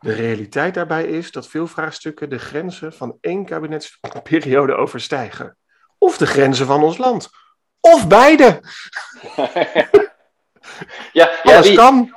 [0.00, 5.56] De realiteit daarbij is dat veel vraagstukken de grenzen van één kabinetsperiode overstijgen.
[5.98, 7.28] Of de grenzen van ons land.
[7.80, 8.60] Of beide.
[11.12, 12.12] ja, ja, Alles die, kan.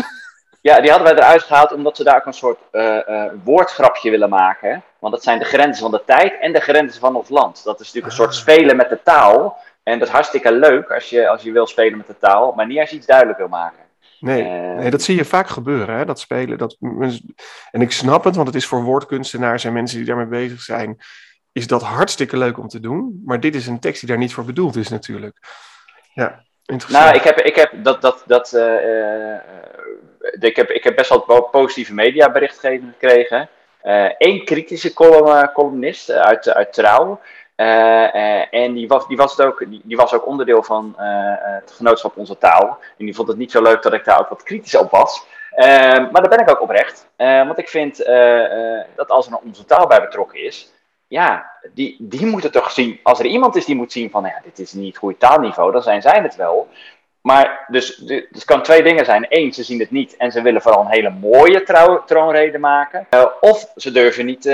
[0.61, 4.09] ja, die hadden wij eruit gehaald omdat ze daar ook een soort eh, eh, woordgrapje
[4.09, 4.83] willen maken.
[4.99, 7.63] Want dat zijn de grenzen van de tijd en de grenzen van ons land.
[7.63, 8.35] Dat is natuurlijk een soort Ah.
[8.41, 9.57] spelen met de taal.
[9.83, 12.65] En dat is hartstikke leuk als je, als je wil spelen met de taal, maar
[12.67, 13.82] niet als je iets duidelijk wil maken.
[14.23, 16.05] Nee, Eh, nee, dat zie je vaak gebeuren, hè?
[16.05, 16.57] dat spelen.
[16.57, 16.77] Dat,
[17.71, 20.97] en ik snap het, want het is voor woordkunstenaars en mensen die daarmee bezig zijn,
[21.51, 23.21] is dat hartstikke leuk om te doen.
[23.25, 25.37] Maar dit is een tekst die daar niet voor bedoeld is natuurlijk.
[26.13, 27.03] Ja, interessant.
[27.05, 29.39] Nou, ik heb, ik heb, dat, dat, dat, eh, eh,
[30.39, 33.49] ik heb, ik heb best wel po- positieve mediaberichtgeving gekregen.
[34.17, 37.19] Eén kritische column, columnist uit, uit Trouw.
[37.55, 40.93] Eh, eh, en die was, die, was het ook, die, die was ook onderdeel van
[40.97, 41.05] eh,
[41.37, 42.79] het genootschap Onze Taal.
[42.97, 45.25] En die vond het niet zo leuk dat ik daar ook wat kritisch op was.
[45.55, 47.07] Maar daar ben ik ook oprecht.
[47.17, 47.97] Want ik vind
[48.95, 50.73] dat als er Onze Taal bij betrokken is,
[51.07, 52.99] ja, die, die moeten toch zien.
[53.03, 55.83] Als er iemand is die moet zien van, ja, dit is niet goed taalniveau, dan
[55.83, 56.67] zijn zij het wel.
[57.21, 59.25] Maar dus, dus het kan twee dingen zijn.
[59.29, 62.03] Eén, ze zien het niet en ze willen vooral een hele mooie trouw,
[62.59, 63.07] maken.
[63.41, 64.45] Of ze durven niet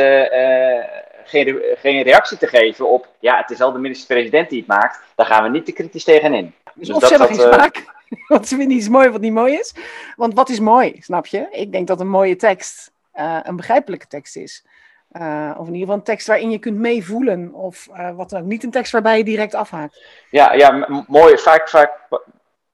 [1.30, 5.00] geen, geen reactie te geven op, ja, het is wel de minister-president die het maakt.
[5.16, 6.54] Daar gaan we niet te kritisch tegenin.
[6.74, 7.98] Dus, of dat- ze hebben dat, geen smaak.
[8.28, 9.74] Want ze vinden iets mooi wat niet mooi is.
[10.16, 11.48] Want wat is mooi, snap je?
[11.52, 14.66] Ik denk dat een mooie tekst eh, een begrijpelijke tekst is.
[15.12, 17.54] Eh, of in ieder geval een tekst waarin je kunt meevoelen.
[17.54, 18.48] Of eh, wat dan ook.
[18.48, 20.04] Niet een tekst waarbij je direct afhaakt.
[20.30, 21.38] Ja, ja mooi.
[21.38, 21.92] Vaak, vaak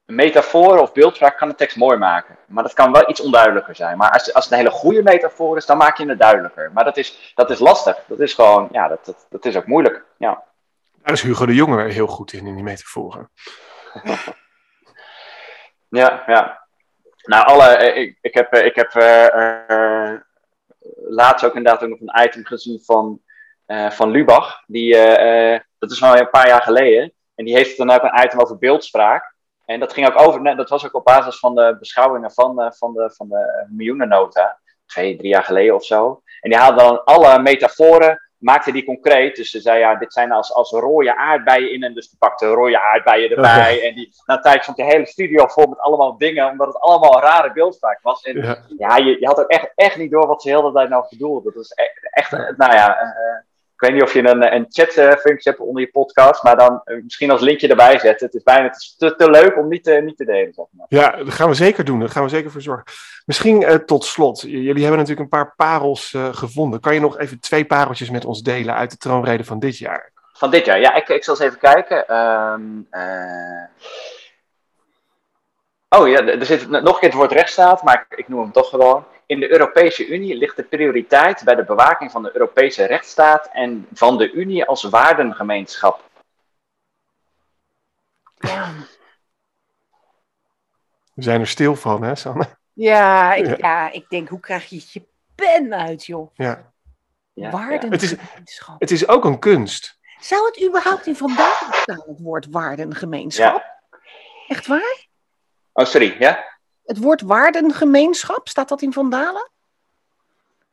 [0.06, 2.36] metafoor of beeldspraak kan de tekst mooi maken.
[2.46, 3.96] Maar dat kan wel iets onduidelijker zijn.
[3.96, 6.70] Maar als, als het een hele goede metafoor is, dan maak je het duidelijker.
[6.72, 8.04] Maar dat is, dat is lastig.
[8.06, 10.04] Dat is gewoon, ja, dat, dat, dat is ook moeilijk.
[10.18, 10.44] Ja.
[11.02, 13.30] Daar is Hugo de Jonge heel goed in, in die metaforen.
[15.88, 16.66] Ja, ja.
[17.22, 20.12] Nou, alle, ik, ik heb, ik heb uh,
[21.08, 23.20] laatst ook inderdaad ook nog een item gezien van,
[23.88, 24.62] van Lubach.
[24.66, 24.94] Die,
[25.78, 27.12] dat is al een paar jaar geleden.
[27.34, 29.35] En die heeft dan ook een item over beeldspraak.
[29.66, 32.92] En dat ging ook over, dat was ook op basis van de beschouwingen van, van,
[32.92, 34.58] de, van de miljoenennota.
[34.86, 36.22] Twee, drie jaar geleden of zo.
[36.40, 39.36] En die haalde dan alle metaforen maakte die concreet.
[39.36, 41.82] Dus ze zei, ja, dit zijn als, als rode aardbeien in.
[41.82, 43.88] En dus die pakte rode aardbeien erbij.
[43.88, 46.50] En die, na een tijd stond de hele studio vol met allemaal dingen.
[46.50, 48.22] Omdat het allemaal een rare beeldspraak was.
[48.22, 50.72] En ja, ja je, je, had ook echt, echt niet door wat ze de hele
[50.72, 51.44] tijd nou bedoelde.
[51.44, 53.02] Dat was echt, echt nou ja...
[53.02, 53.44] Uh,
[53.76, 57.02] ik weet niet of je een, een chatfunctie hebt onder je podcast, maar dan eh,
[57.02, 58.26] misschien als linkje erbij zetten.
[58.26, 60.52] Het is bijna te, te leuk om niet te, niet te delen.
[60.52, 60.86] Zeg maar.
[60.88, 62.00] Ja, dat gaan we zeker doen.
[62.00, 62.84] Daar gaan we zeker voor zorgen.
[63.24, 64.40] Misschien uh, tot slot.
[64.40, 66.80] Jullie hebben natuurlijk een paar parels uh, gevonden.
[66.80, 70.12] Kan je nog even twee pareltjes met ons delen uit de troonrede van dit jaar?
[70.32, 70.80] Van dit jaar?
[70.80, 72.16] Ja, ik, ik zal eens even kijken.
[72.16, 72.88] Um,
[75.88, 78.52] Oh ja, er zit nog een keer het woord rechtsstaat, maar ik, ik noem hem
[78.52, 79.04] toch gewoon.
[79.26, 83.86] In de Europese Unie ligt de prioriteit bij de bewaking van de Europese rechtsstaat en
[83.92, 86.04] van de Unie als waardengemeenschap.
[88.34, 88.72] Ja.
[91.14, 92.48] We zijn er stil van, hè, Sanne?
[92.72, 93.90] Ja, ik, ja.
[93.92, 95.02] ik denk, hoe krijg je je
[95.34, 96.30] pen uit, joh?
[96.34, 96.72] Ja.
[97.32, 98.80] ja waardengemeenschap.
[98.80, 99.98] Het is, het is ook een kunst.
[100.20, 103.64] Zou het überhaupt in vandaag staan, het woord waardengemeenschap?
[104.48, 105.06] Echt waar?
[105.76, 106.44] Oh, sorry, ja?
[106.84, 109.50] Het woord waardengemeenschap, staat dat in Vandalen?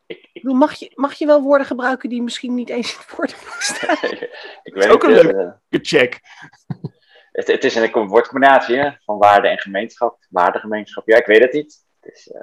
[0.06, 0.44] Ik, ik...
[0.44, 4.10] Mag, je, mag je wel woorden gebruiken die misschien niet eens in het woordenboek staan?
[4.64, 6.20] ik weet ook een leuke uh, check.
[7.32, 10.18] Het, het, is een woordcombinatie hè, van waarde en gemeenschap.
[10.30, 11.86] Waardegemeenschap, ja, ik weet het niet.
[12.00, 12.42] Het is, uh...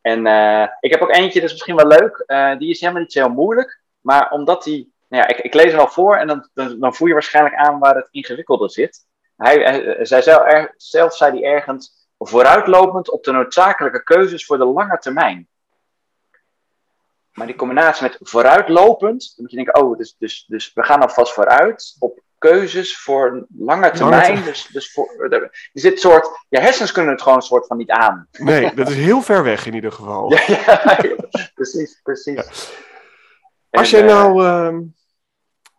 [0.00, 2.24] En uh, ik heb ook eentje, dat is misschien wel leuk.
[2.26, 3.82] Uh, die is helemaal niet zo heel moeilijk.
[4.00, 4.92] Maar omdat die...
[5.08, 7.54] Nou ja, ik, ik lees hem al voor en dan, dan, dan voel je waarschijnlijk
[7.54, 9.06] aan waar het ingewikkelde zit.
[9.42, 14.58] Hij, hij, zij zelf, er, zelf zei hij ergens vooruitlopend op de noodzakelijke keuzes voor
[14.58, 15.48] de lange termijn.
[17.32, 21.02] Maar die combinatie met vooruitlopend, dan moet je denken, oh, dus, dus, dus we gaan
[21.02, 24.42] alvast vooruit op keuzes voor lange termijn.
[24.44, 27.90] Dus, dus voor, er zit soort, ja, hersens kunnen het gewoon een soort van niet
[27.90, 28.28] aan.
[28.32, 30.32] Nee, dat is heel ver weg in ieder geval.
[30.32, 30.98] ja, ja,
[31.54, 32.70] precies, precies.
[33.70, 34.78] Als jij nou uh,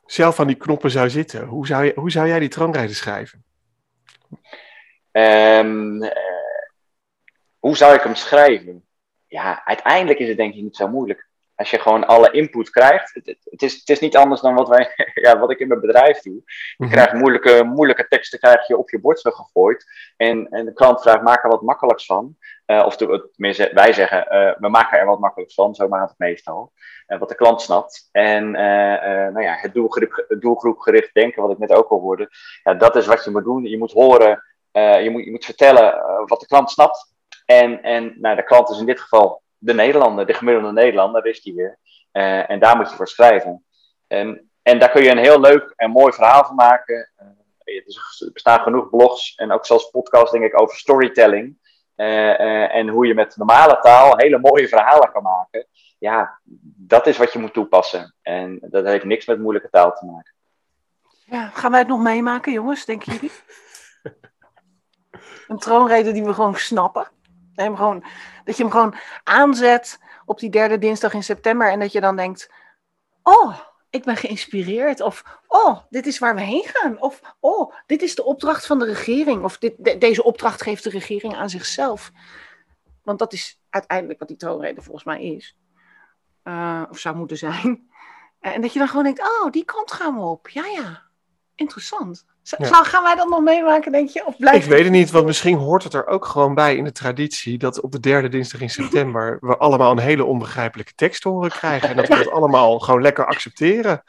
[0.06, 3.44] zelf aan die knoppen zou zitten, hoe zou, je, hoe zou jij die troonrijden schrijven?
[5.12, 6.00] Um,
[7.60, 8.88] hoe zou ik hem schrijven?
[9.28, 11.30] Ja, uiteindelijk is het denk ik niet zo moeilijk.
[11.64, 13.14] Als je gewoon alle input krijgt.
[13.14, 15.80] Het, het, is, het is niet anders dan wat, wij, ja, wat ik in mijn
[15.80, 16.34] bedrijf doe.
[16.34, 16.92] Je mhm.
[16.92, 19.86] krijgt moeilijke, moeilijke teksten krijg je op je bord gegooid.
[20.18, 22.38] En, en de klant vraagt, maak er wat makkelijks van.
[22.66, 25.76] Uh, of tenminste, wij zeggen, uh, we maken er wat makkelijks van.
[25.76, 26.72] Zo maakt het meestal.
[27.08, 28.10] Uh, wat de klant snapt.
[28.12, 32.30] En nou ja, het doelgroep, doelgroepgericht denken, wat ik net ook al hoorde.
[32.64, 33.64] Ja, dat is wat je moet doen.
[33.64, 37.14] Je moet horen, je, moet, je moet vertellen wat de klant snapt.
[37.46, 41.42] En, en nou, de klant is in dit geval de Nederlander, de gemiddelde Nederlander, is
[41.42, 41.78] die weer.
[42.14, 43.66] Uh, en daar moet je voor schrijven.
[44.08, 47.12] En, en daar kun je een heel leuk en mooi verhaal van maken.
[47.66, 51.62] Uh, er bestaan genoeg blogs en ook zelfs podcasts, denk ik, over storytelling.
[51.96, 55.68] Uh, en hoe je met normale taal hele mooie verhalen kan maken.
[56.00, 56.40] Ja,
[56.78, 58.16] dat is wat je moet toepassen.
[58.22, 60.34] En dat heeft niks met moeilijke taal te maken.
[61.26, 63.32] Ja, gaan wij het nog meemaken, jongens, denken jullie?
[65.48, 67.08] een troonrede die we gewoon snappen.
[67.56, 68.04] Hem gewoon,
[68.44, 72.16] dat je hem gewoon aanzet op die derde dinsdag in september en dat je dan
[72.16, 72.52] denkt:
[73.24, 75.02] Oh, ik ben geïnspireerd.
[75.02, 77.02] Of oh, dit is waar we heen gaan.
[77.02, 79.44] Of oh, dit is de opdracht van de regering.
[79.44, 82.12] Of dit, deze opdracht geeft de regering aan zichzelf.
[83.04, 85.58] Want dat is uiteindelijk wat die troonrede volgens mij is.
[86.44, 87.92] Uh, of zou moeten zijn.
[88.40, 90.50] En dat je dan gewoon denkt: Oh, die kant gaan we op.
[90.50, 91.02] Ja, ja.
[91.56, 92.26] Interessant.
[92.44, 92.84] Ja.
[92.84, 94.26] Gaan wij dat nog meemaken, denk je?
[94.26, 96.84] Of blijft ik weet het niet, want misschien hoort het er ook gewoon bij in
[96.84, 101.24] de traditie dat op de derde dinsdag in september we allemaal een hele onbegrijpelijke tekst
[101.24, 101.90] horen krijgen.
[101.90, 104.04] En dat we het allemaal gewoon lekker accepteren.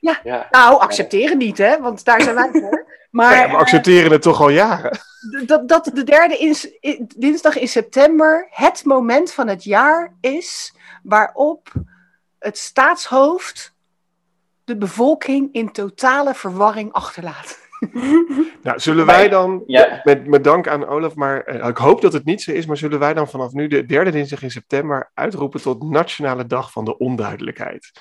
[0.00, 0.48] Ja, ja.
[0.50, 1.80] nou, accepteren niet, hè?
[1.80, 2.84] Want daar zijn wij voor.
[3.10, 4.98] Maar, we accepteren het toch al jaren.
[5.46, 6.38] Dat, dat de derde
[6.80, 11.72] in, dinsdag in september het moment van het jaar is waarop
[12.38, 13.74] het staatshoofd
[14.72, 17.60] de bevolking in totale verwarring achterlaat.
[18.62, 19.62] Nou, zullen wij dan,
[20.02, 22.76] met, met dank aan Olaf, maar eh, ik hoop dat het niet zo is, maar
[22.76, 26.84] zullen wij dan vanaf nu de derde dinsdag in september uitroepen tot Nationale Dag van
[26.84, 27.90] de Onduidelijkheid?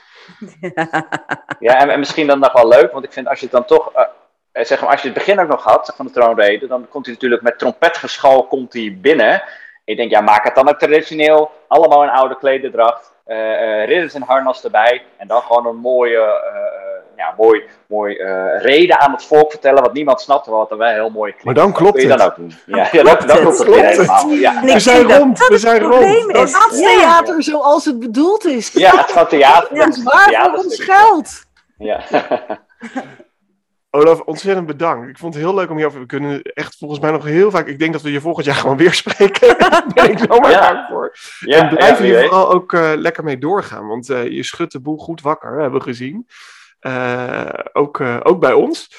[1.60, 3.66] Ja, en, en misschien dan nog wel leuk, want ik vind als je het dan
[3.66, 6.88] toch, uh, zeg maar, als je het begin ook nog had van de troonrede, dan
[6.90, 9.44] komt hij natuurlijk met trompetgeschal komt hij binnen.
[9.84, 13.11] Ik denk, ja, maak het dan ook traditioneel, allemaal een oude klederdracht
[13.86, 15.04] ridders en harnas erbij.
[15.18, 18.16] En dan gewoon een mooie, uh, ja, mooi, mooi
[18.58, 21.44] reden aan het volk vertellen wat niemand snapt, wat dan wel heel mooi klinkt.
[21.46, 22.18] Maar dan klopt het.
[22.18, 22.54] dan ook doen.
[22.66, 23.32] Ja, ja dan, klopt het.
[23.42, 23.96] klopt het Klopt weer het.
[23.98, 24.30] helemaal.
[24.32, 26.48] Ja, We zijn rond, dat we het zijn probleem rond.
[26.48, 26.52] is.
[26.54, 26.88] Dat is Ja.
[27.00, 28.72] theater zoals het bedoeld is.
[28.74, 29.76] ja het van theater.
[29.76, 29.86] Ja.
[29.86, 31.30] dat Dat is waar voor ons geld.
[31.78, 32.02] Ja.
[33.94, 35.10] Olaf, ontzettend bedankt.
[35.10, 36.00] Ik vond het heel leuk om hierover.
[36.00, 37.68] We kunnen echt volgens mij nog heel vaak.
[37.68, 39.56] Ik denk dat we je volgend jaar gewoon weer spreken.
[39.60, 40.74] Daar ben ik zomaar Ja.
[40.74, 41.16] bang voor.
[41.40, 42.24] Ja, en blijf ja, hier weet.
[42.28, 43.88] vooral ook eh, lekker mee doorgaan.
[43.88, 46.28] Want eh, je schudt de boel goed wakker, hebben we gezien.
[46.80, 48.90] Eh, ook, eh, ook bij ons.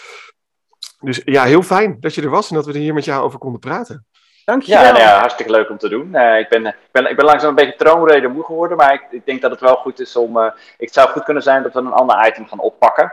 [1.01, 3.23] Dus ja, heel fijn dat je er was en dat we er hier met jou
[3.25, 4.07] over konden praten.
[4.45, 4.83] Dankjewel.
[4.83, 6.15] Ja, nou ja, hartstikke leuk om te doen.
[6.15, 9.07] Eh, ik, ben, ik, ben, ik ben langzaam een beetje troonreden moe geworden, maar ik,
[9.11, 10.37] ik denk dat het wel goed is om.
[10.39, 13.13] eh, het zou goed kunnen zijn dat we een ander item gaan oppakken.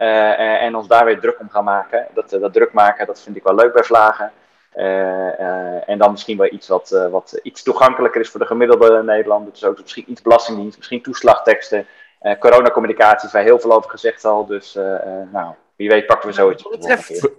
[0.00, 2.06] Eh, eh, en ons daar weer druk om gaan maken.
[2.14, 4.32] Dat, eh, dat druk maken, dat vind ik wel leuk bij Vlagen.
[4.72, 8.46] Eh, eh, en dan misschien wel iets wat, eh, wat iets toegankelijker is voor de
[8.46, 9.52] gemiddelde Nederlander.
[9.52, 11.86] Dus ook misschien iets belastingdienst, misschien toeslagteksten.
[12.20, 14.46] eh coronacommunicatie, is daar heel veel over gezegd al.
[14.46, 16.72] Dus eh, eh, nou, wie weet pakken we zoiets op.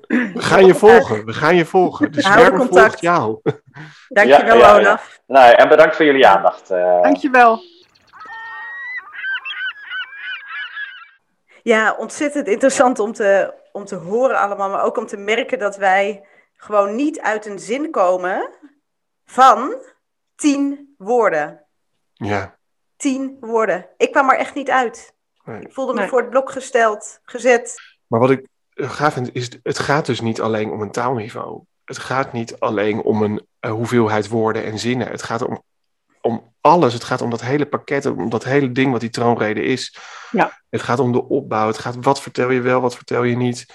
[0.07, 1.25] We gaan je volgen.
[1.25, 2.11] We gaan je volgen.
[2.11, 2.73] De contact.
[2.79, 3.39] volgt jou.
[4.07, 4.79] Dankjewel, Ja, ja, ja.
[4.79, 5.19] Olaf.
[5.27, 6.69] Nou, en bedankt voor jullie aandacht.
[6.71, 7.01] eh.
[7.01, 7.59] Dankjewel.
[11.63, 15.77] Ja, ontzettend interessant om te, om te horen allemaal, maar ook om te merken dat
[15.77, 18.49] wij gewoon niet uit een zin komen
[19.25, 19.75] van
[20.35, 21.65] tien woorden.
[22.13, 22.57] Ja.
[22.95, 23.87] Tien woorden.
[23.97, 25.13] Ik kwam er echt niet uit.
[25.43, 25.61] Nee.
[25.61, 26.09] Ik voelde me Nee.
[26.09, 27.81] voor het blok gesteld, gezet.
[28.07, 31.61] Maar wat ik eh, gaaf vind, is het gaat dus niet alleen om een taalniveau.
[31.85, 35.07] Het gaat niet alleen om een eh, hoeveelheid woorden en zinnen.
[35.07, 35.63] Het gaat om,
[36.21, 36.93] om alles.
[36.93, 39.97] Het gaat om dat hele pakket, om dat hele ding wat die troonrede is.
[40.31, 40.61] Ja.
[40.69, 41.67] Het gaat om de opbouw.
[41.67, 43.65] Het gaat wat vertel je wel, wat vertel je niet.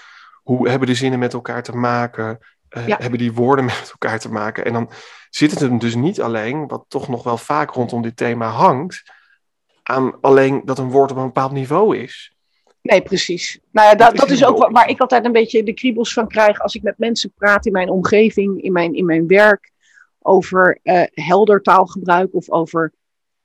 [0.43, 2.39] Hoe hebben de zinnen met elkaar te maken?
[2.69, 2.97] Eh, Ja.
[2.99, 4.65] Hebben die woorden met elkaar te maken?
[4.65, 4.89] En dan
[5.29, 9.03] zit het hem dus niet alleen, wat toch nog wel vaak rondom dit thema hangt,
[9.83, 12.35] aan alleen dat een woord op een bepaald niveau is.
[12.81, 13.59] Nee, precies.
[13.71, 16.59] Nou ja, Dat dat, is ook waar ik altijd een beetje de kriebels van krijg
[16.59, 19.71] als ik met mensen praat in mijn omgeving, in mijn, in mijn werk,
[20.27, 22.93] over eh, helder taalgebruik of over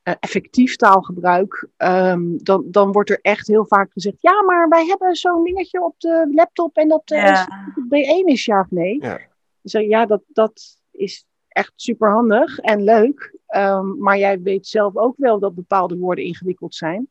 [0.03, 1.69] eh, effectief taalgebruik.
[1.77, 5.85] Ehm, dan, dan wordt er echt heel vaak gezegd, ja, maar wij hebben zo'n dingetje
[5.85, 7.49] op de laptop en dat eh, Ja.
[7.75, 8.97] is B1 is ja of nee.
[9.01, 9.21] Ja.
[9.61, 13.37] Dus zeg, ja, dat, dat is echt super handig en leuk.
[13.47, 17.09] Ehm, maar jij weet zelf ook wel dat bepaalde woorden ingewikkeld zijn.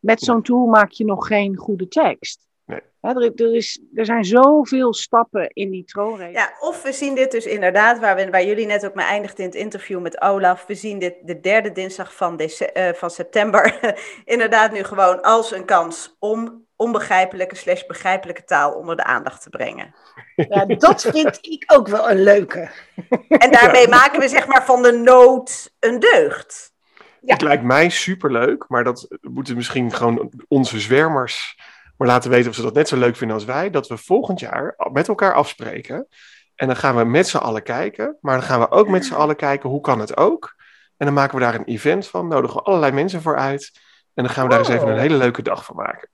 [0.00, 2.46] Met zo'n tool maak je nog geen goede tekst.
[2.66, 2.80] Nee.
[3.00, 6.32] Hè, er, er, is, er zijn zoveel stappen in die troonrede.
[6.32, 9.44] Ja, of we zien dit dus inderdaad, waar, we, waar jullie net ook mee eindigden
[9.44, 10.66] in het interview met Olaf.
[10.66, 13.94] We zien dit de derde dinsdag van, dece- eh, van september.
[14.24, 19.50] inderdaad nu gewoon als een kans om onbegrijpelijke slash begrijpelijke taal onder de aandacht te
[19.50, 19.94] brengen.
[20.36, 22.70] Ja, dat vind ik ook wel een leuke.
[23.28, 26.72] En daarmee maken we zeg maar van de nood een deugd.
[27.20, 27.32] Ja.
[27.32, 31.56] Het lijkt mij superleuk, maar dat moeten misschien gewoon onze zwermers
[31.96, 33.70] maar laten weten of ze dat net zo leuk vinden als wij.
[33.70, 36.06] Dat we volgend jaar met elkaar afspreken.
[36.54, 38.16] En dan gaan we met z'n allen kijken.
[38.20, 40.54] Maar dan gaan we ook met z'n allen kijken hoe kan het ook.
[40.96, 42.28] En dan maken we daar een event van.
[42.28, 43.70] Nodigen we allerlei mensen voor uit.
[44.14, 45.00] En dan gaan we daar eens even een Oh.
[45.00, 46.08] hele leuke dag van maken.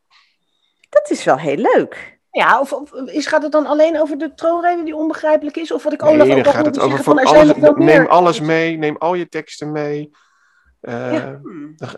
[0.89, 2.19] Dat is wel heel leuk.
[2.31, 5.73] Ja, of, of is, gaat het dan alleen over de troonrede die onbegrijpelijk is?
[5.73, 7.57] Of wat ik Nee, Olaf ook al gaat het over zeggen van er alles.
[7.57, 8.09] nog Neem meer.
[8.09, 8.77] alles mee.
[8.79, 10.11] Neem al je teksten mee.
[10.81, 11.41] Eh, Ja.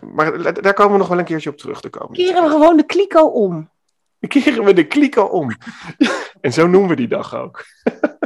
[0.01, 2.13] Maar daar komen we nog wel een keertje op terug te komen.
[2.13, 3.71] Keren we gewoon de kliko om.
[4.27, 5.51] Keren we de kliko om.
[6.41, 7.65] en zo noemen we die dag ook.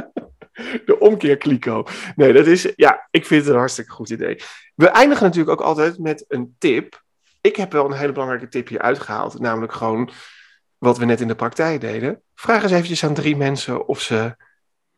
[0.86, 1.86] de omkeer kliko.
[2.16, 4.42] Nee, dat is, ja, ik vind het een hartstikke goed idee.
[4.74, 7.02] We eindigen natuurlijk ook altijd met een tip.
[7.40, 9.38] Ik heb wel een hele belangrijke tip hier uitgehaald.
[9.40, 10.10] Namelijk gewoon
[10.78, 12.22] wat we net in de praktijk deden.
[12.34, 14.36] Vraag eens eventjes aan drie mensen of ze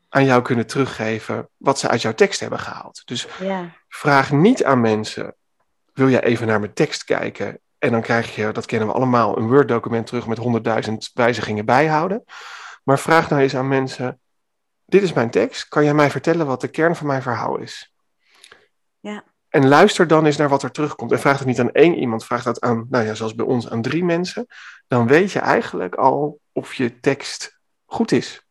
[0.09, 3.03] aan jou kunnen teruggeven wat ze uit jouw tekst hebben gehaald.
[3.05, 3.71] Dus Ja.
[3.89, 5.35] vraag niet aan mensen:
[5.93, 7.61] wil jij even naar mijn tekst kijken?
[7.81, 10.39] En dan krijg je, dat kennen we allemaal, een Word-document terug met
[10.89, 12.25] 100.000 wijzigingen bijhouden.
[12.85, 14.21] Maar vraag nou eens aan mensen:
[14.85, 15.69] dit is mijn tekst.
[15.69, 17.95] Kan jij mij vertellen wat de kern van mijn verhaal is?
[19.01, 19.25] Ja.
[19.49, 21.13] En luister dan eens naar wat er terugkomt.
[21.13, 23.71] En vraag dat niet aan één iemand, vraag dat aan, nou ja, zoals bij ons,
[23.71, 24.47] aan drie mensen.
[24.87, 28.47] Dan weet je eigenlijk al of je tekst goed is.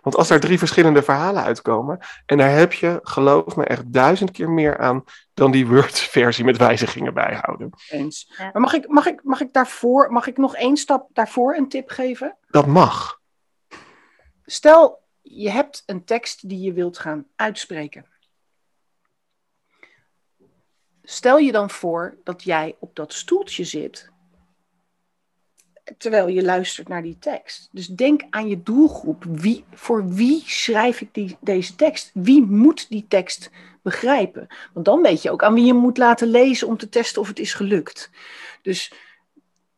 [0.00, 4.30] Want als daar drie verschillende verhalen uitkomen, en daar heb je, geloof me, echt duizend
[4.30, 7.70] keer meer aan dan die Word-versie met wijzigingen bijhouden.
[7.88, 8.32] Eens.
[8.52, 11.68] Maar mag ik, mag, ik, mag ik daarvoor, mag ik nog één stap daarvoor een
[11.68, 12.36] tip geven?
[12.46, 13.20] Dat mag.
[14.44, 18.06] Stel, je hebt een tekst die je wilt gaan uitspreken.
[21.02, 24.10] Stel je dan voor dat jij op dat stoeltje zit
[25.98, 27.68] terwijl je luistert naar die tekst.
[27.72, 29.24] Dus denk aan je doelgroep.
[29.28, 32.10] Wie, voor wie schrijf ik die, deze tekst?
[32.14, 33.50] Wie moet die tekst
[33.82, 34.46] begrijpen?
[34.72, 37.28] Want dan weet je ook aan wie je moet laten lezen om te testen of
[37.28, 38.10] het is gelukt.
[38.62, 38.92] Dus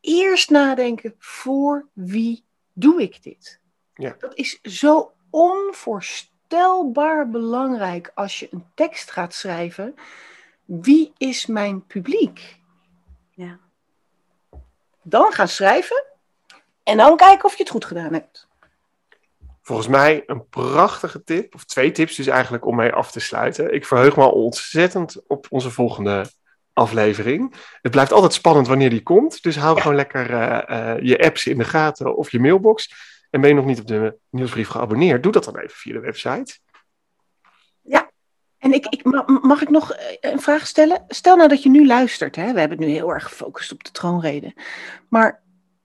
[0.00, 3.60] eerst nadenken, voor wie doe ik dit?
[3.94, 4.16] Ja.
[4.18, 9.94] Dat is zo onvoorstelbaar belangrijk als je een tekst gaat schrijven.
[10.64, 12.60] Wie is mijn publiek?
[13.30, 13.58] Ja.
[15.02, 16.04] Dan gaan schrijven
[16.82, 18.50] en dan kijken of je het goed gedaan hebt.
[19.62, 23.74] Volgens mij een prachtige tip, of twee tips dus eigenlijk om mee af te sluiten.
[23.74, 26.26] Ik verheug me al ontzettend op onze volgende
[26.72, 27.54] aflevering.
[27.82, 31.46] Het blijft altijd spannend wanneer die komt, dus hou gewoon lekker eh, eh, je apps
[31.46, 32.94] in de gaten of je mailbox.
[33.30, 36.00] En ben je nog niet op de nieuwsbrief geabonneerd, doe dat dan even via de
[36.00, 36.58] website.
[38.72, 41.04] En ik, ik, ma- mag ik nog eh, een vraag stellen?
[41.08, 42.36] Stel nou dat je nu luistert.
[42.36, 42.52] Hè?
[42.52, 44.54] We hebben het nu heel erg gefocust op de troonrede.
[45.08, 45.40] Maar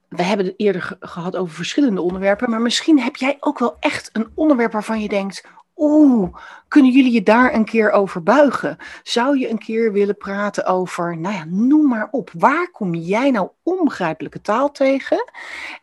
[0.09, 2.49] we hebben het eerder ge- gehad over verschillende onderwerpen.
[2.49, 5.43] Maar misschien heb jij ook wel echt een onderwerp waarvan je denkt...
[5.79, 6.35] Oeh,
[6.67, 8.77] kunnen jullie je daar een keer over buigen?
[9.03, 12.29] Zou je een keer willen praten over, nou ja, noem maar op.
[12.33, 15.31] Waar kom jij nou onbegrijpelijke taal tegen?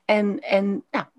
[0.05, 1.13] En, en nou, s-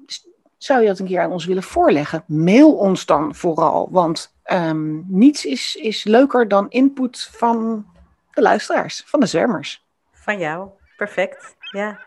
[0.65, 2.23] zou je dat een keer aan ons willen voorleggen?
[2.27, 7.85] Mail ons dan vooral, want ehm, niets is, is leuker dan input van
[8.33, 9.85] de luisteraars, van de zwermers.
[10.13, 10.69] Van jou.
[10.97, 11.55] Perfect.
[11.71, 11.99] Ja,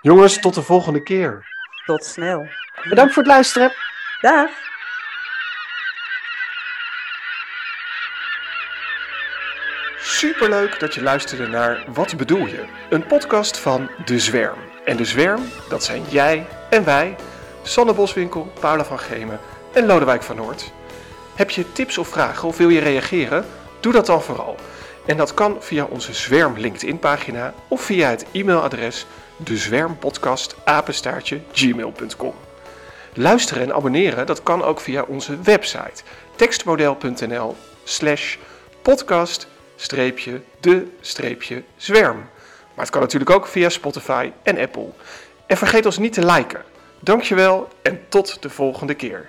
[0.00, 1.46] Jongens, tot de volgende keer.
[1.86, 2.46] tot snel.
[2.88, 3.72] Bedankt voor het luisteren.
[4.20, 4.50] Dag.
[9.98, 12.64] Superleuk dat je luisterde naar Wat bedoel je?
[12.90, 14.58] Een podcast van De Zwerm.
[14.84, 17.16] En De Zwerm, dat zijn jij en wij,
[17.62, 19.40] Sanne Boswinkel, Paula van Gemen
[19.72, 20.72] en Lodewijk van Noord.
[21.34, 23.44] Heb je tips of vragen of wil je reageren?
[23.80, 24.56] Doe dat dan vooral.
[25.06, 29.06] En dat kan via onze Zwerm LinkedIn pagina of via het e-mailadres
[29.36, 30.56] dezwermpodcast
[31.52, 32.34] gmail.com.
[33.14, 36.02] Luisteren en abonneren, dat kan ook via onze website
[36.36, 38.36] tekstmodel.nl slash
[38.82, 39.46] podcast
[40.60, 40.86] de
[41.76, 42.16] zwerm.
[42.74, 44.88] Maar het kan natuurlijk ook via Spotify en Apple.
[45.50, 46.62] En vergeet ons niet te liken.
[47.00, 49.28] Dankjewel en tot de volgende keer.